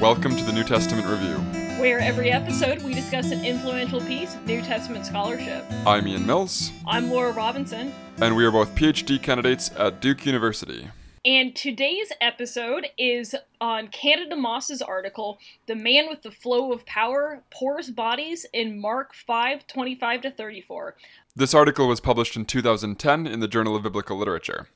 Welcome 0.00 0.36
to 0.36 0.44
the 0.44 0.52
New 0.52 0.64
Testament 0.64 1.06
Review. 1.06 1.36
where 1.80 1.98
every 1.98 2.30
episode 2.30 2.82
we 2.82 2.94
discuss 2.94 3.30
an 3.30 3.44
influential 3.44 4.00
piece 4.00 4.34
of 4.34 4.46
New 4.46 4.60
Testament 4.62 5.06
scholarship. 5.06 5.64
I'm 5.86 6.06
Ian 6.08 6.26
Mills, 6.26 6.72
I'm 6.86 7.10
Laura 7.10 7.32
Robinson, 7.32 7.92
and 8.20 8.34
we 8.36 8.44
are 8.44 8.50
both 8.50 8.74
PhD 8.74 9.22
candidates 9.22 9.70
at 9.76 10.00
Duke 10.00 10.24
University. 10.26 10.88
and 11.24 11.54
today's 11.54 12.12
episode 12.20 12.86
is 12.98 13.34
on 13.60 13.88
Candida 13.88 14.36
Moss's 14.36 14.80
article, 14.82 15.38
The 15.66 15.74
Man 15.74 16.08
with 16.08 16.22
the 16.22 16.30
Flow 16.30 16.72
of 16.72 16.84
Power 16.86 17.42
Porous 17.50 17.90
Bodies 17.90 18.46
in 18.52 18.80
Mark 18.80 19.14
5 19.14 19.66
25 19.66 20.20
to 20.22 20.30
34. 20.30 20.96
This 21.36 21.54
article 21.54 21.88
was 21.88 22.00
published 22.00 22.36
in 22.36 22.44
2010 22.46 23.26
in 23.26 23.40
the 23.40 23.48
Journal 23.48 23.76
of 23.76 23.82
Biblical 23.82 24.16
Literature. 24.18 24.68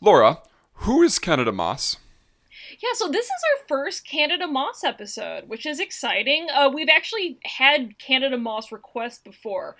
Laura, 0.00 0.42
who 0.74 1.02
is 1.02 1.18
Candida 1.18 1.52
Moss? 1.52 1.96
Yeah, 2.82 2.94
so 2.94 3.06
this 3.06 3.26
is 3.26 3.30
our 3.30 3.66
first 3.68 4.04
Candida 4.04 4.48
Moss 4.48 4.82
episode, 4.82 5.48
which 5.48 5.66
is 5.66 5.78
exciting. 5.78 6.48
Uh, 6.52 6.68
we've 6.68 6.88
actually 6.88 7.38
had 7.44 7.96
Candida 8.00 8.36
Moss 8.36 8.72
requests 8.72 9.20
before, 9.20 9.76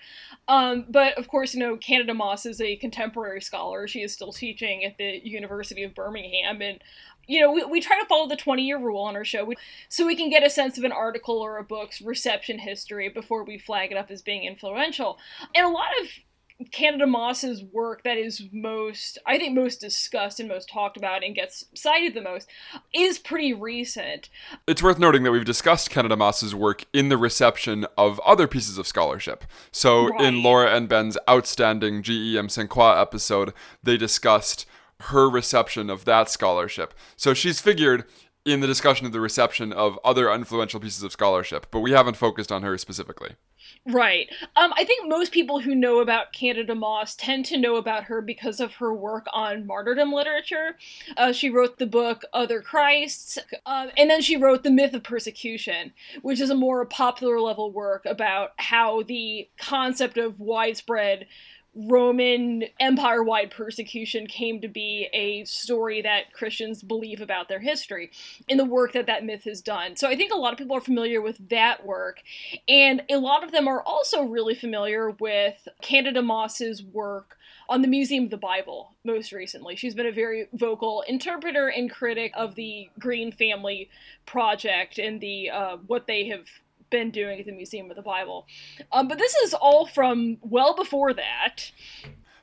um, 0.47 0.85
but 0.87 1.17
of 1.17 1.27
course, 1.27 1.53
you 1.53 1.59
know, 1.59 1.75
Candida 1.75 2.13
Moss 2.13 2.45
is 2.45 2.61
a 2.61 2.77
contemporary 2.77 3.41
scholar. 3.41 3.89
She 3.89 4.03
is 4.03 4.13
still 4.13 4.31
teaching 4.31 4.85
at 4.85 4.97
the 4.97 5.19
University 5.21 5.83
of 5.83 5.93
Birmingham, 5.93 6.61
and 6.61 6.81
you 7.27 7.41
know, 7.41 7.51
we, 7.51 7.65
we 7.65 7.81
try 7.81 7.99
to 7.99 8.05
follow 8.05 8.29
the 8.29 8.37
20 8.37 8.63
year 8.63 8.79
rule 8.79 9.01
on 9.01 9.17
our 9.17 9.25
show 9.25 9.43
we, 9.43 9.55
so 9.89 10.05
we 10.05 10.15
can 10.15 10.29
get 10.29 10.45
a 10.45 10.49
sense 10.49 10.77
of 10.77 10.85
an 10.85 10.93
article 10.93 11.39
or 11.39 11.57
a 11.57 11.63
book's 11.63 12.01
reception 12.01 12.59
history 12.59 13.09
before 13.09 13.43
we 13.43 13.57
flag 13.57 13.91
it 13.91 13.97
up 13.97 14.11
as 14.11 14.21
being 14.21 14.45
influential. 14.45 15.17
And 15.53 15.65
a 15.65 15.69
lot 15.69 15.89
of 16.01 16.07
Candida 16.71 17.07
Moss's 17.07 17.63
work 17.63 18.03
that 18.03 18.17
is 18.17 18.43
most, 18.51 19.17
I 19.25 19.37
think, 19.37 19.55
most 19.55 19.81
discussed 19.81 20.39
and 20.39 20.47
most 20.47 20.69
talked 20.69 20.97
about 20.97 21.23
and 21.23 21.35
gets 21.35 21.65
cited 21.73 22.13
the 22.13 22.21
most 22.21 22.49
is 22.93 23.19
pretty 23.19 23.53
recent. 23.53 24.29
It's 24.67 24.83
worth 24.83 24.99
noting 24.99 25.23
that 25.23 25.31
we've 25.31 25.45
discussed 25.45 25.89
Candida 25.89 26.15
Moss's 26.15 26.55
work 26.55 26.85
in 26.93 27.09
the 27.09 27.17
reception 27.17 27.85
of 27.97 28.19
other 28.21 28.47
pieces 28.47 28.77
of 28.77 28.87
scholarship. 28.87 29.43
So, 29.71 30.15
in 30.19 30.43
Laura 30.43 30.75
and 30.75 30.87
Ben's 30.87 31.17
outstanding 31.29 32.03
GEM 32.03 32.49
Croix 32.67 32.99
episode, 32.99 33.53
they 33.81 33.97
discussed 33.97 34.65
her 35.01 35.29
reception 35.29 35.89
of 35.89 36.05
that 36.05 36.29
scholarship. 36.29 36.93
So, 37.15 37.33
she's 37.33 37.59
figured 37.59 38.05
in 38.45 38.59
the 38.59 38.67
discussion 38.67 39.05
of 39.05 39.11
the 39.11 39.21
reception 39.21 39.71
of 39.71 39.97
other 40.03 40.31
influential 40.31 40.79
pieces 40.79 41.03
of 41.03 41.11
scholarship, 41.11 41.67
but 41.71 41.79
we 41.79 41.91
haven't 41.91 42.17
focused 42.17 42.51
on 42.51 42.61
her 42.61 42.77
specifically. 42.77 43.35
Right. 43.85 44.29
Um, 44.55 44.71
I 44.77 44.85
think 44.85 45.09
most 45.09 45.33
people 45.33 45.59
who 45.59 45.75
know 45.75 45.99
about 45.99 46.31
Candida 46.31 46.73
Moss 46.73 47.15
tend 47.15 47.45
to 47.47 47.57
know 47.57 47.75
about 47.75 48.05
her 48.05 48.21
because 48.21 48.61
of 48.61 48.75
her 48.75 48.93
work 48.93 49.25
on 49.33 49.67
martyrdom 49.67 50.13
literature. 50.13 50.77
Uh, 51.17 51.33
she 51.33 51.49
wrote 51.49 51.79
the 51.79 51.85
book 51.85 52.23
Other 52.31 52.61
Christs, 52.61 53.37
um, 53.65 53.91
and 53.97 54.09
then 54.09 54.21
she 54.21 54.37
wrote 54.37 54.63
The 54.63 54.71
Myth 54.71 54.93
of 54.93 55.03
Persecution, 55.03 55.91
which 56.21 56.39
is 56.39 56.49
a 56.49 56.55
more 56.55 56.85
popular 56.85 57.41
level 57.41 57.73
work 57.73 58.05
about 58.05 58.51
how 58.57 59.03
the 59.03 59.49
concept 59.57 60.17
of 60.17 60.39
widespread 60.39 61.27
Roman 61.75 62.65
Empire 62.79 63.23
wide 63.23 63.49
persecution 63.49 64.27
came 64.27 64.61
to 64.61 64.67
be 64.67 65.09
a 65.11 65.43
story 65.45 66.01
that 66.03 66.31
Christians 66.31 66.83
believe 66.83 67.19
about 67.19 67.49
their 67.49 67.59
history 67.59 68.11
in 68.47 68.57
the 68.57 68.65
work 68.65 68.93
that 68.93 69.07
that 69.07 69.25
myth 69.25 69.43
has 69.45 69.61
done. 69.61 69.95
So 69.95 70.07
I 70.07 70.15
think 70.15 70.31
a 70.31 70.37
lot 70.37 70.53
of 70.53 70.59
people 70.59 70.77
are 70.77 70.81
familiar 70.81 71.21
with 71.21 71.49
that 71.49 71.85
work. 71.85 72.21
And 72.67 73.01
a 73.09 73.17
lot 73.17 73.43
of 73.43 73.51
them 73.51 73.67
are 73.67 73.81
also 73.81 74.23
really 74.23 74.53
familiar 74.53 75.09
with 75.09 75.67
Candida 75.81 76.21
Moss's 76.21 76.83
work 76.83 77.37
on 77.69 77.81
the 77.81 77.87
Museum 77.87 78.25
of 78.25 78.29
the 78.29 78.37
Bible 78.37 78.91
most 79.03 79.31
recently. 79.31 79.75
She's 79.75 79.95
been 79.95 80.05
a 80.05 80.11
very 80.11 80.47
vocal 80.53 81.03
interpreter 81.07 81.69
and 81.69 81.89
critic 81.89 82.31
of 82.35 82.55
the 82.55 82.89
Green 82.99 83.31
Family 83.31 83.89
Project 84.25 84.99
and 84.99 85.19
the 85.19 85.49
uh, 85.49 85.77
what 85.87 86.05
they 86.05 86.27
have 86.27 86.45
been 86.93 87.09
doing 87.09 87.39
at 87.39 87.47
the 87.47 87.51
Museum 87.51 87.89
of 87.89 87.95
the 87.97 88.03
Bible. 88.03 88.45
Um, 88.91 89.07
but 89.07 89.17
this 89.17 89.33
is 89.33 89.55
all 89.55 89.87
from 89.87 90.37
well 90.41 90.75
before 90.75 91.11
that. 91.11 91.71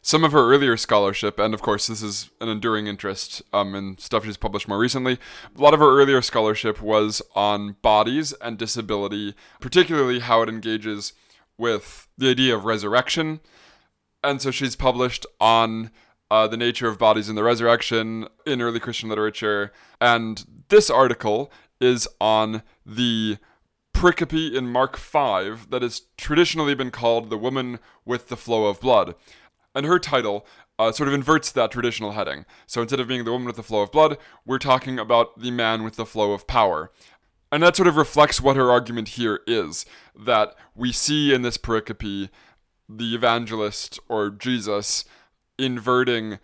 Some 0.02 0.24
of 0.24 0.32
her 0.32 0.52
earlier 0.52 0.76
scholarship, 0.76 1.38
and 1.38 1.54
of 1.54 1.62
course, 1.62 1.86
this 1.86 2.02
is 2.02 2.30
an 2.40 2.48
enduring 2.48 2.88
interest 2.88 3.42
um, 3.52 3.76
in 3.76 3.96
stuff 3.98 4.24
she's 4.24 4.36
published 4.36 4.66
more 4.66 4.78
recently. 4.78 5.18
A 5.56 5.60
lot 5.60 5.72
of 5.72 5.78
her 5.78 6.00
earlier 6.00 6.20
scholarship 6.20 6.82
was 6.82 7.22
on 7.36 7.76
bodies 7.80 8.32
and 8.42 8.58
disability, 8.58 9.34
particularly 9.60 10.18
how 10.18 10.42
it 10.42 10.48
engages 10.48 11.12
with 11.56 12.08
the 12.18 12.30
idea 12.30 12.56
of 12.56 12.64
resurrection. 12.64 13.38
And 14.24 14.42
so 14.42 14.50
she's 14.50 14.74
published 14.74 15.26
on 15.40 15.92
uh, 16.28 16.48
the 16.48 16.56
nature 16.56 16.88
of 16.88 16.98
bodies 16.98 17.28
in 17.28 17.36
the 17.36 17.44
resurrection 17.44 18.26
in 18.44 18.60
early 18.60 18.80
Christian 18.80 19.10
literature. 19.10 19.72
And 20.00 20.44
this 20.70 20.90
article 20.90 21.52
is 21.80 22.08
on 22.20 22.62
the 22.84 23.38
pericope 24.00 24.54
in 24.54 24.66
Mark 24.66 24.96
5 24.96 25.68
that 25.68 25.82
has 25.82 26.02
traditionally 26.16 26.74
been 26.74 26.90
called 26.90 27.28
The 27.28 27.36
Woman 27.36 27.78
with 28.06 28.28
the 28.28 28.36
Flow 28.36 28.64
of 28.64 28.80
Blood. 28.80 29.14
And 29.74 29.84
her 29.84 29.98
title 29.98 30.46
uh, 30.78 30.90
sort 30.90 31.06
of 31.06 31.14
inverts 31.14 31.52
that 31.52 31.70
traditional 31.70 32.12
heading. 32.12 32.46
So 32.66 32.80
instead 32.80 32.98
of 33.00 33.08
being 33.08 33.24
the 33.24 33.30
woman 33.30 33.46
with 33.46 33.56
the 33.56 33.62
flow 33.62 33.82
of 33.82 33.92
blood, 33.92 34.16
we're 34.46 34.58
talking 34.58 34.98
about 34.98 35.38
the 35.38 35.50
man 35.50 35.84
with 35.84 35.96
the 35.96 36.06
flow 36.06 36.32
of 36.32 36.46
power. 36.46 36.90
And 37.52 37.62
that 37.62 37.76
sort 37.76 37.88
of 37.88 37.96
reflects 37.96 38.40
what 38.40 38.56
her 38.56 38.70
argument 38.70 39.08
here 39.08 39.40
is 39.46 39.84
that 40.18 40.54
we 40.74 40.92
see 40.92 41.34
in 41.34 41.42
this 41.42 41.58
pericope 41.58 42.30
the 42.88 43.14
evangelist 43.14 44.00
or 44.08 44.30
Jesus 44.30 45.04
inverting 45.58 46.38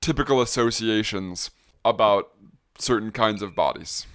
typical 0.00 0.40
associations 0.40 1.50
about 1.84 2.30
certain 2.78 3.12
kinds 3.12 3.42
of 3.42 3.54
bodies. 3.54 4.06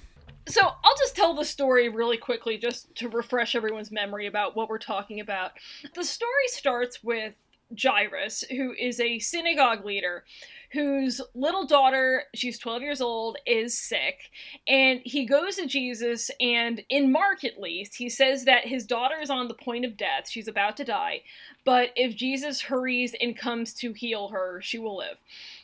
So 0.48 0.62
I'll 0.62 0.98
just 0.98 1.16
tell 1.16 1.34
the 1.34 1.46
story 1.46 1.90
really 1.90 2.18
quickly 2.18 2.58
just 2.58 2.94
to 2.96 3.10
refresh 3.10 3.56
everyone's 3.56 3.92
memory 3.92 4.28
about 4.28 4.56
what 4.56 4.70
we're 4.70 4.78
talking 4.78 5.20
about. 5.20 5.52
The 5.94 6.04
story 6.04 6.48
starts 6.48 7.04
with 7.04 7.36
Jairus, 7.82 8.46
who 8.50 8.74
is 8.74 9.00
a 9.00 9.20
synagogue 9.20 9.86
leader 9.86 10.24
whose 10.72 11.22
little 11.34 11.66
daughter, 11.66 12.24
she's 12.36 12.60
12 12.60 12.82
years 12.82 13.02
old, 13.02 13.38
is 13.46 13.78
sick. 13.78 14.20
And 14.68 15.00
he 15.04 15.26
goes 15.26 15.56
to 15.56 15.66
Jesus, 15.66 16.30
and 16.40 16.84
in 16.90 17.12
Mark 17.12 17.44
at 17.46 17.60
least, 17.60 17.96
he 17.96 18.10
says 18.10 18.46
that 18.46 18.68
his 18.68 18.86
daughter 18.86 19.16
is 19.22 19.30
on 19.30 19.48
the 19.48 19.54
point 19.54 19.86
of 19.86 19.96
death. 19.96 20.30
She's 20.30 20.48
about 20.48 20.76
to 20.78 20.84
die. 20.84 21.22
But 21.64 21.92
if 21.96 22.16
Jesus 22.16 22.62
hurries 22.62 23.16
and 23.20 23.38
comes 23.38 23.74
to 23.76 23.94
heal 23.94 24.30
her, 24.30 24.62
she 24.62 24.78
will 24.78 24.98
live. 24.98 25.18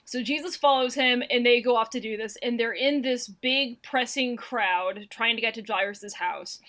So 0.06 0.22
Jesus 0.22 0.56
follows 0.56 0.96
him, 0.96 1.24
and 1.30 1.46
they 1.46 1.62
go 1.62 1.76
off 1.76 1.90
to 1.92 2.00
do 2.00 2.18
this. 2.18 2.38
And 2.42 2.60
they're 2.60 2.74
in 2.74 3.02
this 3.02 3.28
big, 3.28 3.82
pressing 3.82 4.36
crowd 4.36 5.08
trying 5.10 5.36
to 5.36 5.42
get 5.42 5.54
to 5.56 5.64
Jairus' 5.64 6.16
house. 6.16 6.60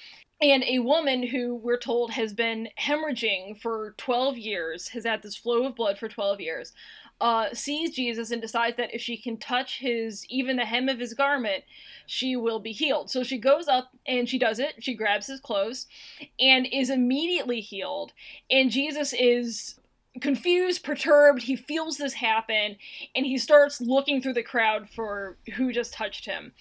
And 0.40 0.64
a 0.64 0.80
woman 0.80 1.22
who 1.22 1.54
we're 1.54 1.78
told 1.78 2.10
has 2.10 2.34
been 2.34 2.68
hemorrhaging 2.78 3.60
for 3.60 3.94
12 3.98 4.36
years, 4.36 4.88
has 4.88 5.04
had 5.04 5.22
this 5.22 5.36
flow 5.36 5.64
of 5.64 5.76
blood 5.76 5.98
for 5.98 6.08
12 6.08 6.40
years, 6.40 6.72
uh, 7.20 7.46
sees 7.52 7.94
Jesus 7.94 8.30
and 8.30 8.42
decides 8.42 8.76
that 8.76 8.92
if 8.94 9.00
she 9.00 9.16
can 9.16 9.36
touch 9.36 9.78
his, 9.78 10.26
even 10.28 10.56
the 10.56 10.64
hem 10.64 10.88
of 10.88 10.98
his 10.98 11.14
garment, 11.14 11.64
she 12.06 12.36
will 12.36 12.58
be 12.58 12.72
healed. 12.72 13.10
So 13.10 13.22
she 13.22 13.38
goes 13.38 13.68
up 13.68 13.92
and 14.06 14.28
she 14.28 14.38
does 14.38 14.58
it. 14.58 14.74
She 14.80 14.94
grabs 14.94 15.28
his 15.28 15.40
clothes 15.40 15.86
and 16.38 16.66
is 16.70 16.90
immediately 16.90 17.60
healed. 17.60 18.12
And 18.50 18.70
Jesus 18.70 19.14
is 19.14 19.76
confused, 20.20 20.84
perturbed. 20.84 21.42
He 21.42 21.56
feels 21.56 21.96
this 21.96 22.14
happen 22.14 22.76
and 23.14 23.26
he 23.26 23.38
starts 23.38 23.80
looking 23.80 24.20
through 24.20 24.34
the 24.34 24.42
crowd 24.42 24.88
for 24.88 25.36
who 25.54 25.72
just 25.72 25.92
touched 25.92 26.26
him. 26.26 26.52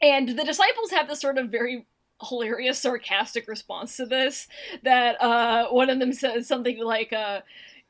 And 0.00 0.28
the 0.28 0.44
disciples 0.44 0.90
have 0.92 1.08
this 1.08 1.20
sort 1.20 1.38
of 1.38 1.50
very 1.50 1.86
hilarious 2.26 2.78
sarcastic 2.78 3.46
response 3.46 3.96
to 3.96 4.06
this 4.06 4.48
that 4.82 5.20
uh, 5.20 5.68
one 5.68 5.90
of 5.90 5.98
them 5.98 6.12
says 6.12 6.48
something 6.48 6.82
like 6.82 7.12
uh, 7.12 7.40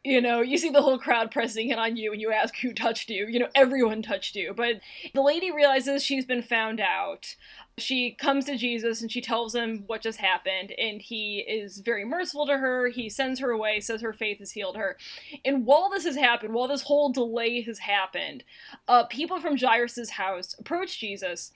you 0.09 0.23
know 0.23 0.41
you 0.41 0.57
see 0.57 0.71
the 0.71 0.81
whole 0.81 0.99
crowd 0.99 1.31
pressing 1.31 1.69
in 1.69 1.79
on 1.79 1.95
you 1.95 2.13
and 2.13 2.21
you 2.21 2.33
ask 2.33 2.57
who 2.57 2.73
touched 2.73 3.11
you 3.11 3.27
you 3.27 3.39
know 3.39 3.49
everyone 3.55 4.01
touched 4.01 4.35
you. 4.35 4.55
But 4.57 4.81
the 5.13 5.21
lady 5.21 5.51
realizes 5.51 6.03
she's 6.03 6.25
been 6.25 6.43
found 6.43 6.81
out. 6.81 7.37
She 7.77 8.13
comes 8.13 8.47
to 8.47 8.57
jesus 8.57 9.03
and 9.03 9.13
she 9.13 9.21
tells 9.21 9.55
him 9.55 9.85
what 9.87 10.01
just 10.01 10.19
happened 10.19 10.73
and 10.79 11.03
he 11.03 11.41
is 11.41 11.81
very 11.81 12.07
merciful 12.07 12.47
to 12.47 12.57
her. 12.57 12.89
He 12.89 13.11
sends 13.11 13.39
her 13.41 13.51
away 13.51 13.81
says 13.81 14.01
her 14.01 14.15
faith 14.15 14.39
has 14.39 14.53
healed 14.53 14.77
her. 14.77 14.97
And 15.45 15.67
while 15.67 15.91
this 15.91 16.05
has 16.05 16.17
happened 16.17 16.55
while 16.55 16.69
this 16.69 16.83
whole 16.83 17.13
delay 17.13 17.61
has 17.63 17.81
happened 17.81 18.45
uh, 18.89 19.05
people 19.05 19.41
from 19.41 19.59
jairus' 19.59 20.11
house 20.11 20.57
approach 20.59 20.99
jesus 20.99 21.53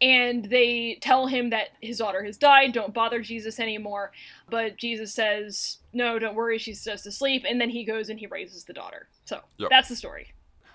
and 0.00 0.44
they 0.46 0.98
tell 1.00 1.28
him 1.28 1.50
that 1.50 1.68
his 1.80 1.98
daughter 1.98 2.22
has 2.24 2.36
died 2.36 2.72
don't 2.72 2.92
bother 2.92 3.22
jesus 3.22 3.58
anymore. 3.58 4.12
But 4.50 4.76
jesus 4.76 5.14
says 5.14 5.78
no 5.94 6.18
don't 6.18 6.34
worry 6.34 6.58
she's 6.58 6.84
just 6.84 7.06
asleep 7.06 7.44
and 7.48 7.60
then 7.60 7.70
he 7.70 7.84
goes 7.84 8.08
and 8.08 8.18
he 8.18 8.26
raises 8.26 8.64
the 8.64 8.72
daughter 8.72 9.08
so 9.24 9.40
Yep. 9.58 9.70
that's 9.70 9.88
the 9.88 9.96
story 9.96 10.32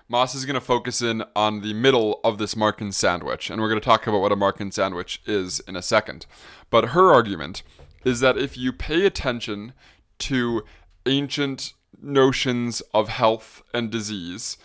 Moss 0.08 0.34
is 0.34 0.44
going 0.44 0.54
to 0.54 0.60
focus 0.60 1.02
in 1.02 1.22
on 1.36 1.60
the 1.60 1.72
middle 1.72 2.18
of 2.24 2.38
this 2.38 2.56
Markan 2.56 2.92
sandwich, 2.92 3.48
and 3.48 3.62
we're 3.62 3.68
going 3.68 3.80
to 3.80 3.84
talk 3.84 4.08
about 4.08 4.20
what 4.20 4.32
a 4.32 4.36
Markan 4.36 4.72
sandwich 4.72 5.22
is 5.24 5.60
in 5.68 5.76
a 5.76 5.82
second. 5.82 6.26
But 6.68 6.86
her 6.86 7.12
argument 7.12 7.62
is 8.04 8.18
that 8.18 8.36
if 8.36 8.58
you 8.58 8.72
pay 8.72 9.06
attention 9.06 9.72
to 10.18 10.64
ancient 11.06 11.74
notions 12.02 12.80
of 12.92 13.08
health 13.08 13.62
and 13.72 13.88
disease, 13.88 14.56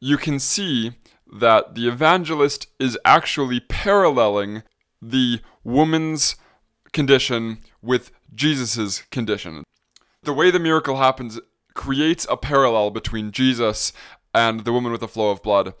you 0.00 0.16
can 0.16 0.38
see 0.38 0.92
that 1.30 1.74
the 1.74 1.86
evangelist 1.86 2.68
is 2.78 2.96
actually 3.04 3.60
paralleling 3.60 4.62
the 5.02 5.40
woman's 5.64 6.36
condition 6.92 7.58
with 7.82 8.10
Jesus's 8.34 9.02
condition. 9.10 9.64
The 10.24 10.32
way 10.32 10.50
the 10.50 10.58
miracle 10.58 10.96
happens 10.96 11.38
creates 11.74 12.26
a 12.30 12.36
parallel 12.36 12.90
between 12.90 13.30
Jesus 13.30 13.92
and 14.32 14.60
the 14.60 14.72
woman 14.72 14.90
with 14.90 15.00
the 15.00 15.08
flow 15.08 15.30
of 15.30 15.42
blood 15.42 15.74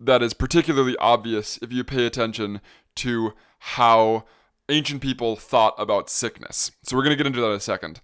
that 0.00 0.22
is 0.22 0.34
particularly 0.34 0.96
obvious 0.96 1.58
if 1.62 1.72
you 1.72 1.84
pay 1.84 2.06
attention 2.06 2.60
to 2.96 3.32
how 3.58 4.24
ancient 4.68 5.00
people 5.00 5.36
thought 5.36 5.74
about 5.78 6.10
sickness. 6.10 6.72
So 6.82 6.96
we're 6.96 7.04
going 7.04 7.16
to 7.16 7.16
get 7.16 7.26
into 7.26 7.40
that 7.40 7.50
in 7.50 7.56
a 7.56 7.60
second. 7.60 8.00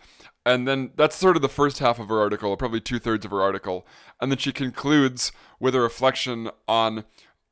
And 0.46 0.66
then 0.66 0.92
that's 0.96 1.16
sort 1.16 1.36
of 1.36 1.42
the 1.42 1.48
first 1.48 1.78
half 1.78 1.98
of 1.98 2.08
her 2.08 2.20
article, 2.20 2.56
probably 2.56 2.80
two 2.80 2.98
thirds 2.98 3.24
of 3.24 3.32
her 3.32 3.42
article. 3.42 3.86
And 4.20 4.30
then 4.30 4.38
she 4.38 4.52
concludes 4.52 5.32
with 5.58 5.74
a 5.74 5.80
reflection 5.80 6.50
on 6.66 7.04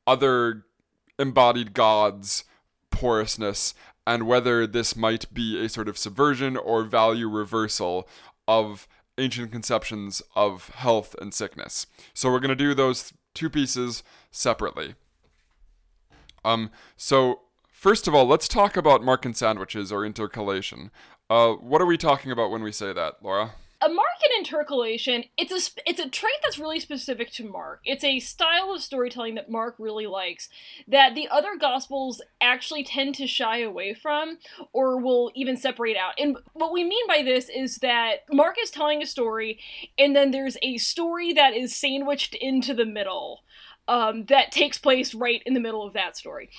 other 0.05 0.65
embodied 1.19 1.73
gods' 1.73 2.45
porousness 2.89 3.73
and 4.07 4.25
whether 4.25 4.65
this 4.65 4.95
might 4.95 5.31
be 5.33 5.63
a 5.63 5.67
sort 5.67 5.89
of 5.89 5.97
subversion 5.97 6.55
or 6.55 6.83
value 6.83 7.27
reversal 7.27 8.07
of 8.47 8.87
ancient 9.17 9.51
conceptions 9.51 10.21
of 10.33 10.69
health 10.69 11.13
and 11.19 11.33
sickness. 11.33 11.85
So 12.13 12.31
we're 12.31 12.39
going 12.39 12.49
to 12.49 12.55
do 12.55 12.73
those 12.73 13.11
two 13.33 13.49
pieces 13.49 14.03
separately. 14.31 14.95
Um, 16.45 16.71
so 16.95 17.41
first 17.69 18.07
of 18.07 18.15
all, 18.15 18.25
let's 18.25 18.47
talk 18.47 18.77
about 18.77 19.01
Markan 19.01 19.35
sandwiches 19.35 19.91
or 19.91 20.05
intercalation. 20.05 20.89
Uh, 21.29 21.51
what 21.55 21.81
are 21.81 21.85
we 21.85 21.97
talking 21.97 22.31
about 22.31 22.49
when 22.49 22.63
we 22.63 22.71
say 22.71 22.93
that, 22.93 23.15
Laura? 23.21 23.55
A 23.79 23.89
Markan 23.89 24.31
intercalation 24.39 25.25
it's 25.37 25.51
a 25.51 25.81
it's 25.85 25.99
a 25.99 26.09
trait 26.09 26.33
that's 26.41 26.57
really 26.57 26.79
specific 26.79 27.31
to 27.31 27.43
mark. 27.43 27.81
It's 27.85 28.03
a 28.03 28.19
style 28.19 28.71
of 28.73 28.81
storytelling 28.81 29.35
that 29.35 29.51
mark 29.51 29.75
really 29.77 30.07
likes 30.07 30.49
that 30.87 31.13
the 31.13 31.27
other 31.29 31.55
gospels 31.59 32.21
actually 32.41 32.83
tend 32.83 33.15
to 33.15 33.27
shy 33.27 33.59
away 33.59 33.93
from 33.93 34.39
or 34.73 34.99
will 34.99 35.31
even 35.35 35.57
separate 35.57 35.97
out. 35.97 36.13
And 36.17 36.37
what 36.53 36.73
we 36.73 36.83
mean 36.83 37.07
by 37.07 37.21
this 37.21 37.49
is 37.49 37.77
that 37.77 38.21
mark 38.31 38.55
is 38.61 38.71
telling 38.71 39.03
a 39.03 39.07
story 39.07 39.59
and 39.97 40.15
then 40.15 40.31
there's 40.31 40.57
a 40.63 40.77
story 40.77 41.33
that 41.33 41.53
is 41.53 41.75
sandwiched 41.75 42.33
into 42.35 42.73
the 42.73 42.85
middle 42.85 43.43
um, 43.87 44.25
that 44.25 44.51
takes 44.51 44.77
place 44.77 45.13
right 45.13 45.41
in 45.45 45.53
the 45.53 45.59
middle 45.59 45.85
of 45.85 45.93
that 45.93 46.17
story 46.17 46.49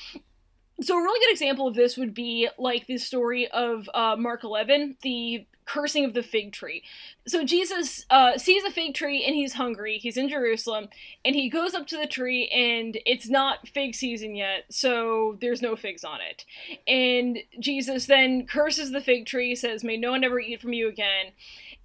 so 0.81 0.97
a 0.97 1.03
really 1.03 1.21
good 1.21 1.33
example 1.33 1.67
of 1.67 1.75
this 1.75 1.97
would 1.97 2.15
be 2.15 2.49
like 2.59 2.87
the 2.87 2.99
story 2.99 3.49
of 3.49 3.91
uh, 3.95 4.17
Mark 4.17 4.45
11, 4.45 4.97
the 5.03 5.47
cursing 5.65 6.05
of 6.05 6.15
the 6.15 6.23
fig 6.23 6.53
tree. 6.53 6.83
So 7.27 7.45
Jesus 7.45 8.07
uh, 8.11 8.39
sees 8.39 8.65
a 8.65 8.71
fig 8.71 8.95
tree 8.95 9.25
and 9.25 9.35
he's 9.35 9.53
hungry. 9.55 9.99
He's 9.99 10.17
in 10.17 10.29
Jerusalem 10.29 10.89
and 11.25 11.35
he 11.35 11.51
goes 11.51 11.75
up 11.75 11.87
to 11.89 11.97
the 11.99 12.07
tree 12.07 12.49
and 12.49 12.99
it's 13.05 13.29
not 13.29 13.69
fig 13.69 13.95
season 13.95 14.35
yet, 14.35 14.65
so 14.71 15.37
there's 15.41 15.61
no 15.61 15.77
figs 15.77 16.05
on 16.05 16.21
it. 16.21 16.45
And 16.87 17.41
Jesus 17.61 18.07
then 18.07 18.47
curses 18.47 18.93
the 18.93 19.01
fig 19.01 19.27
tree, 19.27 19.55
says, 19.55 19.85
May 19.85 19.99
no 19.99 20.13
one 20.13 20.25
ever 20.25 20.41
eat 20.41 20.61
from 20.61 20.73
you 20.73 20.89
again. 20.89 21.33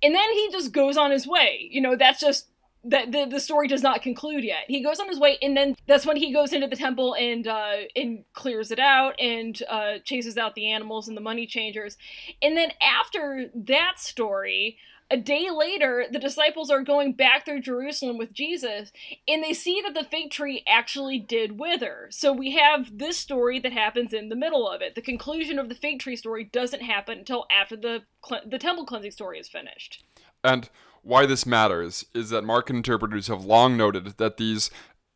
And 0.01 0.16
then 0.16 0.31
he 0.31 0.50
just 0.51 0.72
goes 0.72 0.98
on 0.98 1.12
his 1.12 1.28
way. 1.28 1.68
You 1.69 1.81
know, 1.81 1.96
that's 1.96 2.19
just 2.22 2.48
that 2.83 3.12
the, 3.12 3.25
the 3.25 3.39
story 3.39 3.68
does 3.68 3.81
not 3.81 4.01
conclude 4.01 4.44
yet. 4.44 4.63
He 4.68 4.83
goes 4.83 5.00
on 5.00 5.07
his 5.07 5.19
way, 5.19 5.38
and 5.41 5.56
then 5.56 5.75
that's 5.88 6.06
when 6.06 6.18
he 6.18 6.33
goes 6.33 6.51
into 6.53 6.68
the 6.68 6.75
temple 6.75 7.15
and 7.15 7.47
uh, 7.47 7.75
and 7.95 8.25
clears 8.33 8.71
it 8.71 8.80
out 8.80 9.19
and 9.19 9.62
uh, 9.69 10.00
chases 10.03 10.38
out 10.38 10.56
the 10.56 10.69
animals 10.71 11.07
and 11.07 11.15
the 11.15 11.21
money 11.21 11.47
changers. 11.47 11.97
And 12.41 12.57
then 12.57 12.71
after 12.81 13.50
that 13.53 13.94
story, 14.00 14.77
a 15.09 15.18
day 15.18 15.50
later, 15.51 16.06
the 16.12 16.19
disciples 16.19 16.69
are 16.69 16.81
going 16.81 17.13
back 17.13 17.45
through 17.45 17.62
Jerusalem 17.62 18.18
with 18.18 18.33
Jesus, 18.33 18.91
and 19.27 19.44
they 19.44 19.53
see 19.53 19.81
that 19.81 19.94
the 19.94 20.03
fig 20.03 20.31
tree 20.31 20.63
actually 20.68 21.19
did 21.19 21.59
wither. 21.59 22.07
So 22.09 22.33
we 22.33 22.51
have 22.53 22.97
this 22.97 23.18
story 23.18 23.59
that 23.59 23.74
happens 23.74 24.12
in 24.12 24.29
the 24.29 24.36
middle 24.36 24.68
of 24.68 24.81
it. 24.81 24.95
The 24.95 25.01
conclusion 25.01 25.59
of 25.59 25.69
the 25.69 25.75
fig 25.75 26.00
tree 26.00 26.15
story 26.15 26.45
doesn't 26.45 26.81
happen 26.81 27.19
until 27.19 27.45
after 27.51 27.75
the 27.75 28.03
the 28.45 28.57
temple 28.57 28.86
cleansing 28.86 29.12
story 29.12 29.38
is 29.38 29.50
finished. 29.50 30.03
And 30.44 30.69
why 31.03 31.25
this 31.25 31.45
matters 31.45 32.05
is 32.13 32.29
that 32.29 32.44
Markan 32.44 32.77
interpreters 32.77 33.27
have 33.27 33.45
long 33.45 33.77
noted 33.77 34.17
that 34.17 34.38
these 34.38 34.71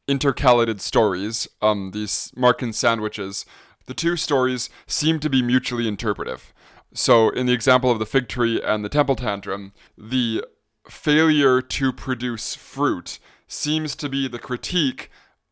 intercalated 0.07 0.79
stories, 0.79 1.47
um, 1.61 1.91
these 1.91 2.31
Markan 2.37 2.73
sandwiches, 2.73 3.45
the 3.87 3.93
two 3.93 4.15
stories 4.15 4.69
seem 4.85 5.19
to 5.19 5.29
be 5.29 5.41
mutually 5.41 5.87
interpretive. 5.87 6.53
So, 6.93 7.29
in 7.29 7.45
the 7.45 7.53
example 7.53 7.89
of 7.89 7.99
the 7.99 8.05
fig 8.05 8.27
tree 8.27 8.61
and 8.61 8.83
the 8.83 8.89
temple 8.89 9.15
tantrum, 9.15 9.73
the 9.97 10.43
failure 10.89 11.61
to 11.61 11.91
produce 11.91 12.55
fruit 12.55 13.19
seems 13.47 13.95
to 13.95 14.09
be 14.09 14.27
the 14.27 14.39
critique 14.39 15.09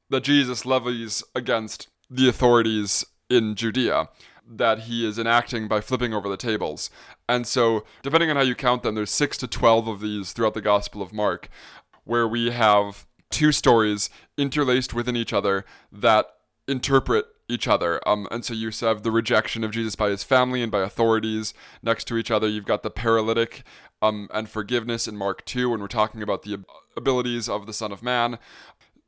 that 0.09 0.23
Jesus 0.23 0.65
levies 0.65 1.23
against 1.33 1.87
the 2.09 2.29
authorities 2.29 3.05
in 3.29 3.55
Judea 3.55 4.09
that 4.47 4.81
he 4.81 5.07
is 5.07 5.17
enacting 5.17 5.67
by 5.67 5.81
flipping 5.81 6.13
over 6.13 6.29
the 6.29 6.37
tables. 6.37 6.89
And 7.27 7.47
so, 7.47 7.83
depending 8.03 8.29
on 8.29 8.35
how 8.35 8.43
you 8.43 8.55
count 8.55 8.83
them, 8.83 8.95
there's 8.95 9.11
6 9.11 9.37
to 9.39 9.47
12 9.47 9.87
of 9.87 10.01
these 10.01 10.31
throughout 10.31 10.53
the 10.53 10.61
Gospel 10.61 11.01
of 11.01 11.13
Mark, 11.13 11.49
where 12.03 12.27
we 12.27 12.51
have 12.51 13.05
two 13.31 13.51
stories 13.51 14.09
interlaced 14.37 14.93
within 14.93 15.15
each 15.15 15.33
other 15.33 15.65
that 15.91 16.27
interpret 16.67 17.25
each 17.47 17.67
other. 17.67 18.05
Um, 18.07 18.27
and 18.31 18.43
so 18.43 18.53
you 18.53 18.71
have 18.81 19.03
the 19.03 19.11
rejection 19.11 19.63
of 19.63 19.71
Jesus 19.71 19.95
by 19.95 20.09
his 20.09 20.23
family 20.23 20.61
and 20.61 20.71
by 20.71 20.81
authorities 20.81 21.53
next 21.83 22.05
to 22.05 22.17
each 22.17 22.31
other. 22.31 22.47
You've 22.47 22.65
got 22.65 22.83
the 22.83 22.89
paralytic 22.89 23.63
um, 24.01 24.29
and 24.33 24.49
forgiveness 24.49 25.07
in 25.07 25.15
Mark 25.15 25.45
2 25.45 25.69
when 25.69 25.79
we're 25.79 25.87
talking 25.87 26.21
about 26.21 26.43
the 26.43 26.63
abilities 26.97 27.47
of 27.47 27.65
the 27.65 27.73
Son 27.73 27.91
of 27.91 28.01
Man. 28.01 28.39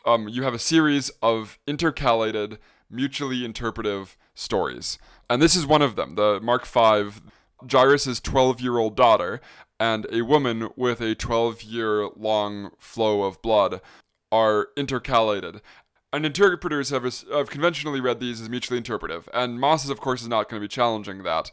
Um, 0.05 0.27
you 0.27 0.43
have 0.43 0.53
a 0.53 0.59
series 0.59 1.09
of 1.21 1.57
intercalated, 1.67 2.59
mutually 2.89 3.43
interpretive 3.43 4.17
stories. 4.35 4.97
And 5.29 5.41
this 5.41 5.55
is 5.55 5.65
one 5.65 5.81
of 5.81 5.95
them. 5.95 6.15
The 6.15 6.39
Mark 6.41 6.65
5, 6.65 7.21
Jairus' 7.69 8.19
12 8.19 8.61
year 8.61 8.77
old 8.77 8.95
daughter 8.95 9.41
and 9.79 10.07
a 10.11 10.21
woman 10.21 10.69
with 10.75 11.01
a 11.01 11.15
12 11.15 11.63
year 11.63 12.07
long 12.15 12.71
flow 12.79 13.23
of 13.23 13.41
blood 13.41 13.81
are 14.31 14.69
intercalated. 14.75 15.61
And 16.13 16.25
interpreters 16.25 16.89
have, 16.89 17.03
have 17.03 17.49
conventionally 17.49 17.99
read 17.99 18.19
these 18.19 18.39
as 18.39 18.49
mutually 18.49 18.77
interpretive, 18.77 19.27
and 19.33 19.59
Moss, 19.59 19.89
of 19.89 19.99
course, 19.99 20.21
is 20.21 20.29
not 20.29 20.49
going 20.49 20.61
to 20.61 20.63
be 20.63 20.69
challenging 20.69 21.23
that. 21.23 21.51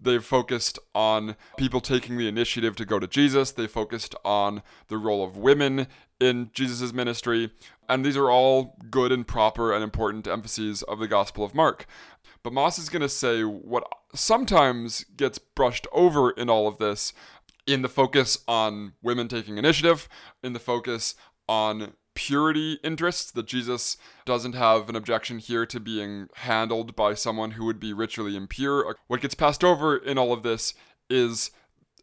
They've 0.00 0.24
focused 0.24 0.80
on 0.94 1.36
people 1.56 1.80
taking 1.80 2.18
the 2.18 2.26
initiative 2.26 2.74
to 2.76 2.84
go 2.84 2.98
to 2.98 3.06
Jesus. 3.06 3.52
They 3.52 3.68
focused 3.68 4.16
on 4.24 4.62
the 4.88 4.98
role 4.98 5.22
of 5.22 5.36
women 5.36 5.86
in 6.18 6.50
Jesus' 6.52 6.92
ministry. 6.92 7.52
And 7.88 8.04
these 8.04 8.16
are 8.16 8.28
all 8.30 8.76
good 8.90 9.12
and 9.12 9.24
proper 9.26 9.72
and 9.72 9.84
important 9.84 10.26
emphases 10.26 10.82
of 10.82 10.98
the 10.98 11.06
Gospel 11.06 11.44
of 11.44 11.54
Mark. 11.54 11.86
But 12.42 12.52
Moss 12.52 12.78
is 12.78 12.88
going 12.88 13.02
to 13.02 13.08
say 13.08 13.42
what 13.42 13.84
sometimes 14.14 15.04
gets 15.16 15.38
brushed 15.38 15.86
over 15.92 16.30
in 16.30 16.50
all 16.50 16.66
of 16.66 16.78
this 16.78 17.12
in 17.66 17.82
the 17.82 17.88
focus 17.88 18.38
on 18.48 18.94
women 19.02 19.28
taking 19.28 19.58
initiative, 19.58 20.08
in 20.42 20.52
the 20.52 20.58
focus 20.58 21.14
on 21.48 21.92
purity 22.14 22.78
interests, 22.82 23.30
that 23.30 23.46
Jesus 23.46 23.96
doesn't 24.24 24.54
have 24.54 24.88
an 24.88 24.96
objection 24.96 25.38
here 25.38 25.64
to 25.66 25.78
being 25.78 26.28
handled 26.34 26.96
by 26.96 27.14
someone 27.14 27.52
who 27.52 27.64
would 27.64 27.78
be 27.78 27.92
ritually 27.92 28.36
impure. 28.36 28.96
What 29.06 29.20
gets 29.20 29.34
passed 29.34 29.62
over 29.62 29.96
in 29.96 30.18
all 30.18 30.32
of 30.32 30.42
this 30.42 30.74
is 31.08 31.52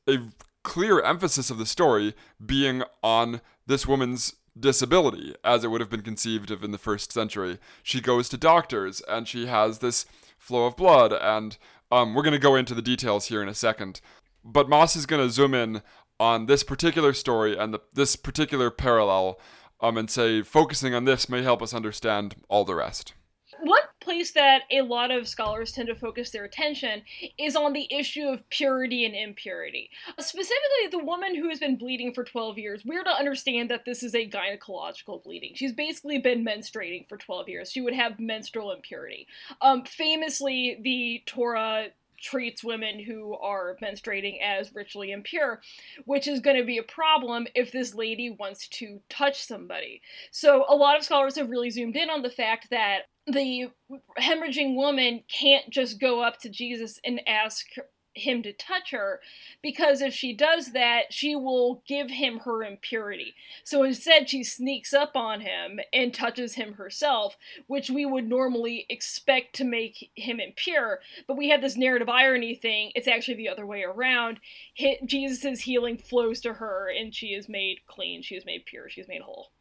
a 0.08 0.19
clear 0.63 1.01
emphasis 1.01 1.50
of 1.50 1.58
the 1.58 1.65
story 1.65 2.15
being 2.43 2.84
on 3.03 3.41
this 3.67 3.86
woman's 3.86 4.36
disability 4.60 5.36
as 5.43 5.63
it 5.63 5.67
would 5.69 5.81
have 5.81 5.89
been 5.89 6.01
conceived 6.01 6.51
of 6.51 6.63
in 6.63 6.72
the 6.72 6.77
first 6.77 7.12
century. 7.12 7.60
She 7.84 8.01
goes 8.01 8.29
to 8.29 8.38
doctors 8.38 9.01
and 9.08 9.27
she 9.27 9.46
has 9.48 9.79
this 9.79 10.05
flow 10.39 10.65
of 10.65 10.75
blood, 10.75 11.13
and 11.13 11.58
um, 11.91 12.15
we're 12.15 12.24
going 12.24 12.34
to 12.34 12.39
go 12.39 12.55
into 12.55 12.74
the 12.74 12.81
details 12.81 13.27
here 13.27 13.43
in 13.43 13.50
a 13.50 13.53
second. 13.53 14.01
But 14.43 14.69
Moss 14.69 14.96
is 14.96 15.05
going 15.05 15.25
to 15.25 15.31
zoom 15.31 15.53
in 15.53 15.81
on 16.19 16.48
this 16.48 16.63
particular 16.63 17.13
story 17.13 17.55
and 17.58 17.74
the, 17.74 17.79
this 17.93 18.15
particular 18.15 18.72
parallel 18.72 19.39
um, 19.81 19.98
and 19.98 20.10
say 20.10 20.41
focusing 20.41 20.93
on 20.93 21.05
this 21.05 21.29
may 21.29 21.43
help 21.43 21.62
us 21.62 21.74
understand 21.74 22.36
all 22.50 22.65
the 22.65 22.75
rest. 22.75 23.13
One 23.62 23.81
place 24.00 24.32
that 24.32 24.63
a 24.72 24.82
lot 24.82 25.12
of 25.12 25.27
scholars 25.27 25.72
tend 25.72 25.88
to 25.88 25.96
focus 25.96 26.29
their 26.32 26.46
attention 26.46 27.03
is 27.38 27.56
on 27.56 27.74
the 27.74 27.88
issue 27.94 28.27
of 28.27 28.48
purity 28.50 29.06
and 29.06 29.15
impurity. 29.15 29.89
Specifically, 30.20 30.88
the 30.91 31.03
woman 31.03 31.36
who 31.36 31.50
has 31.50 31.60
been 31.60 31.77
bleeding 31.77 32.13
for 32.13 32.24
12 32.24 32.58
years, 32.58 32.84
we're 32.86 33.03
to 33.03 33.10
understand 33.10 33.70
that 33.70 33.86
this 33.86 34.03
is 34.03 34.15
a 34.15 34.29
gynecological 34.29 35.24
bleeding. 35.24 35.53
She's 35.56 35.74
basically 35.74 36.20
been 36.20 36.46
menstruating 36.46 37.08
for 37.08 37.18
12 37.18 37.50
years. 37.50 37.72
She 37.72 37.82
would 37.82 37.94
have 37.94 38.20
menstrual 38.20 38.72
impurity. 38.72 39.27
Um, 39.62 39.84
famously, 39.84 40.79
the 40.82 41.24
Torah 41.25 41.88
treats 42.22 42.63
women 42.63 43.00
who 43.00 43.36
are 43.36 43.77
menstruating 43.82 44.41
as 44.41 44.74
ritually 44.75 45.12
impure, 45.12 45.62
which 46.06 46.27
is 46.27 46.39
going 46.39 46.58
to 46.58 46.65
be 46.65 46.77
a 46.77 46.84
problem 46.84 47.48
if 47.56 47.72
this 47.72 47.96
lady 47.96 48.29
wants 48.29 48.68
to 48.68 49.00
touch 49.10 49.44
somebody. 49.44 50.01
So, 50.32 50.65
a 50.68 50.75
lot 50.75 50.98
of 50.98 51.03
scholars 51.03 51.36
have 51.38 51.50
really 51.50 51.70
zoomed 51.70 51.96
in 51.96 52.10
on 52.10 52.22
the 52.22 52.29
fact 52.29 52.70
that 52.72 53.03
the 53.31 53.71
hemorrhaging 54.19 54.75
woman 54.75 55.24
can't 55.27 55.69
just 55.69 56.00
go 56.00 56.21
up 56.21 56.39
to 56.39 56.50
Jesus 56.50 57.00
and 57.03 57.21
ask 57.27 57.65
him 58.19 58.43
to 58.43 58.53
touch 58.53 58.91
her 58.91 59.19
because 59.62 60.01
if 60.01 60.13
she 60.13 60.33
does 60.33 60.74
that, 60.74 61.13
she 61.13 61.36
will 61.36 61.83
give 61.88 62.09
him 62.09 62.39
her 62.39 62.63
impurity. 62.63 63.33
So 63.63 63.83
instead, 63.83 64.29
she 64.29 64.43
sneaks 64.43 64.93
up 64.93 65.15
on 65.15 65.41
him 65.41 65.79
and 65.93 66.13
touches 66.13 66.55
him 66.55 66.74
herself, 66.74 67.38
which 67.67 67.89
we 67.89 68.05
would 68.05 68.27
normally 68.27 68.86
expect 68.89 69.55
to 69.55 69.63
make 69.63 70.12
him 70.15 70.39
impure. 70.39 71.00
But 71.27 71.38
we 71.38 71.50
have 71.50 71.62
this 71.62 71.77
narrative 71.77 72.09
irony 72.09 72.55
thing. 72.55 72.91
It's 72.95 73.07
actually 73.07 73.36
the 73.36 73.50
other 73.50 73.65
way 73.65 73.83
around. 73.83 74.39
Jesus' 75.05 75.62
healing 75.62 75.98
flows 75.98 76.41
to 76.41 76.53
her, 76.53 76.89
and 76.89 77.13
she 77.13 77.27
is 77.27 77.48
made 77.50 77.86
clean. 77.88 78.21
She 78.21 78.36
is 78.36 78.45
made 78.45 78.65
pure. 78.65 78.89
She 78.89 79.01
is 79.01 79.07
made 79.07 79.21
whole. 79.21 79.51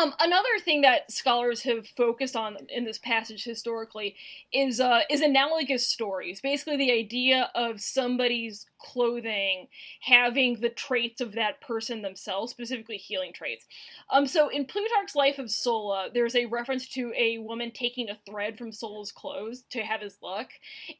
Um, 0.00 0.14
another 0.20 0.58
thing 0.64 0.82
that 0.82 1.10
scholars 1.10 1.62
have 1.62 1.88
focused 1.88 2.36
on 2.36 2.56
in 2.68 2.84
this 2.84 2.98
passage 2.98 3.42
historically 3.42 4.14
is 4.52 4.80
uh, 4.80 5.00
is 5.10 5.20
analogous 5.20 5.86
stories. 5.86 6.40
Basically, 6.40 6.76
the 6.76 6.92
idea 6.92 7.50
of 7.54 7.80
somebody's 7.80 8.66
clothing 8.78 9.68
having 10.00 10.60
the 10.60 10.68
traits 10.68 11.20
of 11.20 11.32
that 11.32 11.60
person 11.60 12.02
themselves, 12.02 12.50
specifically 12.50 12.96
healing 12.96 13.32
traits. 13.32 13.66
Um, 14.10 14.26
so 14.26 14.48
in 14.48 14.64
Plutarch's 14.64 15.14
Life 15.14 15.38
of 15.38 15.50
Sulla, 15.50 16.08
there's 16.12 16.34
a 16.34 16.46
reference 16.46 16.88
to 16.88 17.12
a 17.16 17.38
woman 17.38 17.70
taking 17.70 18.08
a 18.08 18.18
thread 18.26 18.56
from 18.56 18.72
Sulla's 18.72 19.12
clothes 19.12 19.64
to 19.70 19.82
have 19.82 20.00
his 20.00 20.18
luck, 20.22 20.50